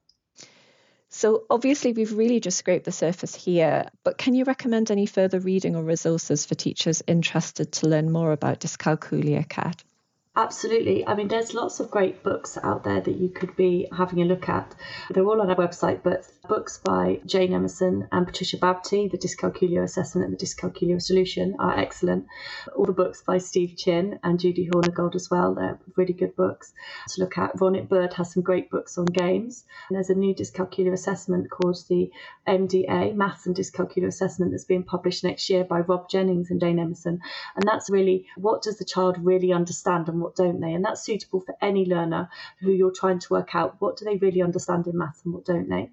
So, 1.09 1.45
obviously, 1.49 1.93
we've 1.93 2.17
really 2.17 2.41
just 2.41 2.59
scraped 2.59 2.87
the 2.87 2.91
surface 2.91 3.37
here, 3.37 3.91
but 4.03 4.19
can 4.19 4.35
you 4.35 4.43
recommend 4.45 4.91
any 4.91 5.07
further 5.07 5.39
reading 5.39 5.77
or 5.77 5.85
resources 5.85 6.47
for 6.47 6.57
teachers 6.57 7.01
interested 7.07 7.71
to 7.73 7.87
learn 7.87 8.11
more 8.11 8.33
about 8.33 8.59
dyscalculia, 8.59 9.49
Cat? 9.49 9.85
Absolutely. 10.35 11.07
I 11.07 11.15
mean, 11.15 11.29
there's 11.29 11.53
lots 11.53 11.79
of 11.79 11.91
great 11.91 12.23
books 12.23 12.57
out 12.63 12.85
there 12.85 13.03
that 13.03 13.17
you 13.17 13.29
could 13.29 13.55
be 13.55 13.87
having 13.95 14.23
a 14.23 14.25
look 14.25 14.49
at. 14.49 14.75
They're 15.11 15.27
all 15.27 15.43
on 15.43 15.51
our 15.51 15.57
website, 15.57 16.03
but 16.03 16.27
books 16.49 16.81
by 16.83 17.21
Jane 17.27 17.53
Emerson 17.53 18.09
and 18.11 18.27
Patricia 18.27 18.57
Babtie, 18.57 19.11
The 19.11 19.19
Dyscalculia 19.19 19.83
Assessment 19.83 20.27
and 20.27 20.39
The 20.39 20.43
Dyscalculia 20.43 21.03
Solution, 21.03 21.57
are 21.59 21.79
excellent. 21.79 22.29
All 22.75 22.87
the 22.87 22.95
books 22.95 23.23
by 23.27 23.37
Steve 23.37 23.77
Chinn 23.77 24.21
and 24.23 24.41
Judy 24.41 24.71
Hornigold 24.73 25.15
as 25.17 25.31
well, 25.31 25.55
they're 25.55 25.79
really 25.97 26.15
good 26.15 26.35
books 26.35 26.73
to 27.11 27.21
look 27.21 27.37
at. 27.37 27.55
Ronit 27.59 27.91
Bird 27.91 28.15
has 28.15 28.33
some 28.33 28.43
great 28.43 28.71
books 28.71 28.97
on 28.97 29.05
games. 29.05 29.67
And 29.91 29.97
there's 29.97 30.09
a 30.09 30.15
new 30.15 30.35
dyscalculia 30.35 30.95
assessment 30.95 31.51
called 31.51 31.77
the 31.91 32.11
MDA, 32.49 33.15
Maths 33.15 33.45
and 33.45 33.55
Dyscalculia 33.55 34.07
Assessment, 34.07 34.53
that's 34.53 34.65
being 34.65 34.83
published 34.83 35.25
next 35.25 35.51
year 35.51 35.65
by 35.65 35.81
Rob 35.81 36.09
Jennings 36.09 36.51
and 36.51 36.59
Jane 36.59 36.79
Emerson. 36.79 37.21
And 37.55 37.69
that's 37.69 37.91
really 37.91 38.25
what 38.39 38.63
does 38.63 38.79
the 38.79 38.87
child 38.87 39.19
really 39.23 39.53
understand 39.53 40.09
and 40.09 40.22
what 40.23 40.37
don't 40.37 40.61
they? 40.61 40.73
And 40.73 40.85
that's 40.85 41.03
suitable 41.03 41.41
for 41.41 41.57
any 41.61 41.85
learner 41.85 42.31
who 42.61 42.71
you're 42.71 42.93
trying 42.93 43.19
to 43.19 43.33
work 43.33 43.55
out 43.55 43.77
what 43.81 43.97
do 43.97 44.05
they 44.05 44.17
really 44.17 44.43
understand 44.43 44.87
in 44.87 44.97
maths 44.97 45.25
and 45.25 45.35
what 45.35 45.45
don't 45.45 45.69
they. 45.69 45.91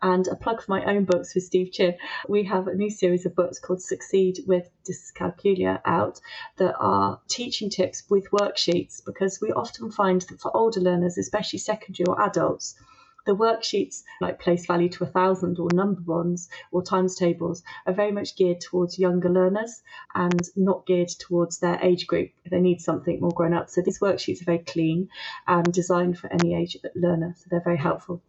And 0.00 0.28
a 0.28 0.36
plug 0.36 0.62
for 0.62 0.70
my 0.70 0.84
own 0.84 1.04
books 1.04 1.34
with 1.34 1.42
Steve 1.44 1.72
Chinn. 1.72 1.96
We 2.28 2.44
have 2.44 2.68
a 2.68 2.74
new 2.74 2.88
series 2.88 3.26
of 3.26 3.34
books 3.34 3.58
called 3.58 3.82
Succeed 3.82 4.38
with 4.46 4.70
Dyscalculia 4.84 5.80
out 5.84 6.20
that 6.58 6.76
are 6.78 7.20
teaching 7.28 7.68
tips 7.68 8.04
with 8.08 8.30
worksheets 8.30 9.04
because 9.04 9.40
we 9.40 9.50
often 9.50 9.90
find 9.90 10.22
that 10.22 10.40
for 10.40 10.56
older 10.56 10.80
learners, 10.80 11.18
especially 11.18 11.58
secondary 11.58 12.06
or 12.06 12.22
adults, 12.22 12.76
the 13.24 13.36
worksheets 13.36 14.02
like 14.20 14.40
place 14.40 14.66
value 14.66 14.88
to 14.88 15.04
a 15.04 15.06
thousand 15.06 15.58
or 15.58 15.70
number 15.72 16.00
bonds 16.00 16.48
or 16.70 16.82
times 16.82 17.14
tables 17.14 17.62
are 17.86 17.92
very 17.92 18.12
much 18.12 18.36
geared 18.36 18.60
towards 18.60 18.98
younger 18.98 19.28
learners 19.28 19.82
and 20.14 20.48
not 20.56 20.86
geared 20.86 21.08
towards 21.08 21.58
their 21.58 21.78
age 21.82 22.06
group. 22.06 22.30
They 22.50 22.60
need 22.60 22.80
something 22.80 23.20
more 23.20 23.30
grown 23.30 23.54
up. 23.54 23.70
So 23.70 23.80
these 23.80 24.00
worksheets 24.00 24.42
are 24.42 24.46
very 24.46 24.58
clean 24.58 25.08
and 25.46 25.72
designed 25.72 26.18
for 26.18 26.32
any 26.32 26.54
age 26.54 26.76
learner. 26.94 27.34
So 27.38 27.46
they're 27.50 27.60
very 27.62 27.78
helpful. 27.78 28.22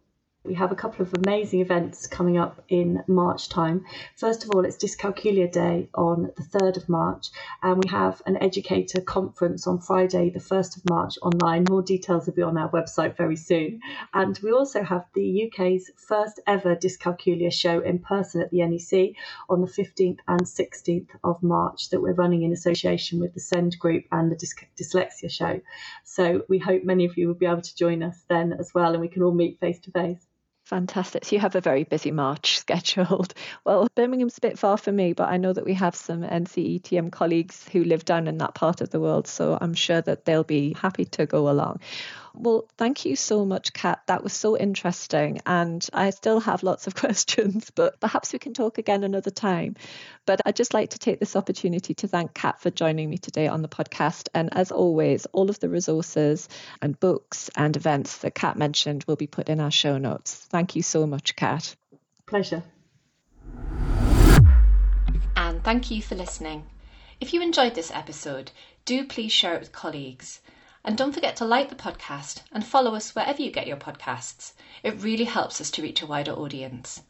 We 0.46 0.52
have 0.56 0.72
a 0.72 0.76
couple 0.76 1.00
of 1.00 1.14
amazing 1.24 1.60
events 1.60 2.06
coming 2.06 2.36
up 2.36 2.62
in 2.68 3.02
March 3.06 3.48
time. 3.48 3.86
First 4.14 4.44
of 4.44 4.50
all, 4.50 4.66
it's 4.66 4.76
Dyscalculia 4.76 5.50
Day 5.50 5.88
on 5.94 6.32
the 6.36 6.42
3rd 6.42 6.76
of 6.76 6.86
March, 6.86 7.28
and 7.62 7.82
we 7.82 7.88
have 7.88 8.20
an 8.26 8.36
educator 8.42 9.00
conference 9.00 9.66
on 9.66 9.78
Friday, 9.78 10.28
the 10.28 10.40
1st 10.40 10.76
of 10.76 10.82
March 10.90 11.14
online. 11.22 11.64
More 11.66 11.80
details 11.80 12.26
will 12.26 12.34
be 12.34 12.42
on 12.42 12.58
our 12.58 12.68
website 12.68 13.16
very 13.16 13.36
soon. 13.36 13.80
And 14.12 14.38
we 14.42 14.52
also 14.52 14.82
have 14.82 15.06
the 15.14 15.46
UK's 15.46 15.90
first 15.96 16.40
ever 16.46 16.76
Dyscalculia 16.76 17.50
show 17.50 17.80
in 17.80 17.98
person 18.00 18.42
at 18.42 18.50
the 18.50 18.60
NEC 18.66 19.16
on 19.48 19.62
the 19.62 19.66
15th 19.66 20.18
and 20.28 20.42
16th 20.42 21.08
of 21.24 21.42
March 21.42 21.88
that 21.88 22.02
we're 22.02 22.12
running 22.12 22.42
in 22.42 22.52
association 22.52 23.18
with 23.18 23.32
the 23.32 23.40
SEND 23.40 23.78
group 23.78 24.04
and 24.12 24.30
the 24.30 24.36
Dys- 24.36 24.66
Dyslexia 24.78 25.30
show. 25.30 25.62
So 26.04 26.42
we 26.50 26.58
hope 26.58 26.84
many 26.84 27.06
of 27.06 27.16
you 27.16 27.28
will 27.28 27.34
be 27.34 27.46
able 27.46 27.62
to 27.62 27.76
join 27.76 28.02
us 28.02 28.22
then 28.28 28.52
as 28.52 28.74
well, 28.74 28.92
and 28.92 29.00
we 29.00 29.08
can 29.08 29.22
all 29.22 29.32
meet 29.32 29.58
face 29.58 29.80
to 29.80 29.90
face. 29.90 30.26
Fantastic. 30.64 31.24
So 31.26 31.36
you 31.36 31.40
have 31.40 31.56
a 31.56 31.60
very 31.60 31.84
busy 31.84 32.10
March 32.10 32.58
scheduled. 32.60 33.34
Well, 33.64 33.86
Birmingham's 33.94 34.38
a 34.38 34.40
bit 34.40 34.58
far 34.58 34.78
for 34.78 34.90
me, 34.92 35.12
but 35.12 35.28
I 35.28 35.36
know 35.36 35.52
that 35.52 35.64
we 35.64 35.74
have 35.74 35.94
some 35.94 36.22
NCETM 36.22 37.12
colleagues 37.12 37.68
who 37.68 37.84
live 37.84 38.04
down 38.04 38.26
in 38.28 38.38
that 38.38 38.54
part 38.54 38.80
of 38.80 38.90
the 38.90 39.00
world. 39.00 39.26
So 39.26 39.58
I'm 39.60 39.74
sure 39.74 40.00
that 40.00 40.24
they'll 40.24 40.44
be 40.44 40.74
happy 40.80 41.04
to 41.04 41.26
go 41.26 41.50
along. 41.50 41.80
Well, 42.36 42.68
thank 42.76 43.04
you 43.04 43.14
so 43.14 43.44
much, 43.44 43.72
Cat. 43.72 44.02
That 44.06 44.24
was 44.24 44.32
so 44.32 44.56
interesting. 44.56 45.40
And 45.46 45.86
I 45.92 46.10
still 46.10 46.40
have 46.40 46.64
lots 46.64 46.88
of 46.88 46.94
questions, 47.04 47.70
but 47.70 48.00
perhaps 48.00 48.32
we 48.32 48.40
can 48.40 48.54
talk 48.54 48.78
again 48.78 49.04
another 49.04 49.30
time. 49.30 49.76
But 50.26 50.40
I'd 50.44 50.56
just 50.56 50.74
like 50.74 50.90
to 50.90 50.98
take 50.98 51.20
this 51.20 51.36
opportunity 51.36 51.94
to 51.94 52.08
thank 52.08 52.34
Cat 52.34 52.60
for 52.60 52.70
joining 52.70 53.08
me 53.08 53.18
today 53.18 53.46
on 53.46 53.62
the 53.62 53.68
podcast. 53.68 54.28
And 54.34 54.52
as 54.52 54.72
always, 54.72 55.26
all 55.26 55.48
of 55.48 55.60
the 55.60 55.68
resources 55.68 56.48
and 56.82 56.98
books 56.98 57.50
and 57.56 57.76
events 57.76 58.18
that 58.18 58.34
Cat 58.34 58.58
mentioned 58.58 59.04
will 59.06 59.16
be 59.16 59.28
put 59.28 59.48
in 59.48 59.60
our 59.60 59.70
show 59.70 59.96
notes. 59.96 60.34
Thank 60.34 60.74
you 60.74 60.82
so 60.82 61.06
much, 61.06 61.36
Cat. 61.36 61.76
Pleasure. 62.26 62.64
And 65.36 65.62
thank 65.62 65.90
you 65.90 66.02
for 66.02 66.16
listening. 66.16 66.66
If 67.20 67.32
you 67.32 67.42
enjoyed 67.42 67.76
this 67.76 67.92
episode, 67.92 68.50
do 68.84 69.04
please 69.04 69.30
share 69.30 69.54
it 69.54 69.60
with 69.60 69.72
colleagues. 69.72 70.40
And 70.84 70.98
don't 70.98 71.12
forget 71.12 71.36
to 71.36 71.44
like 71.44 71.70
the 71.70 71.74
podcast 71.74 72.42
and 72.52 72.64
follow 72.64 72.94
us 72.94 73.14
wherever 73.14 73.40
you 73.40 73.50
get 73.50 73.66
your 73.66 73.78
podcasts. 73.78 74.52
It 74.82 75.02
really 75.02 75.24
helps 75.24 75.60
us 75.60 75.70
to 75.72 75.82
reach 75.82 76.02
a 76.02 76.06
wider 76.06 76.32
audience. 76.32 77.02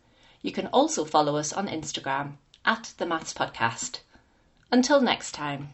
You 0.42 0.52
can 0.52 0.68
also 0.68 1.04
follow 1.04 1.36
us 1.36 1.52
on 1.52 1.68
Instagram 1.68 2.34
at 2.64 2.94
the 2.98 3.06
Maths 3.06 3.34
Podcast. 3.34 4.00
Until 4.70 5.00
next 5.00 5.32
time. 5.32 5.70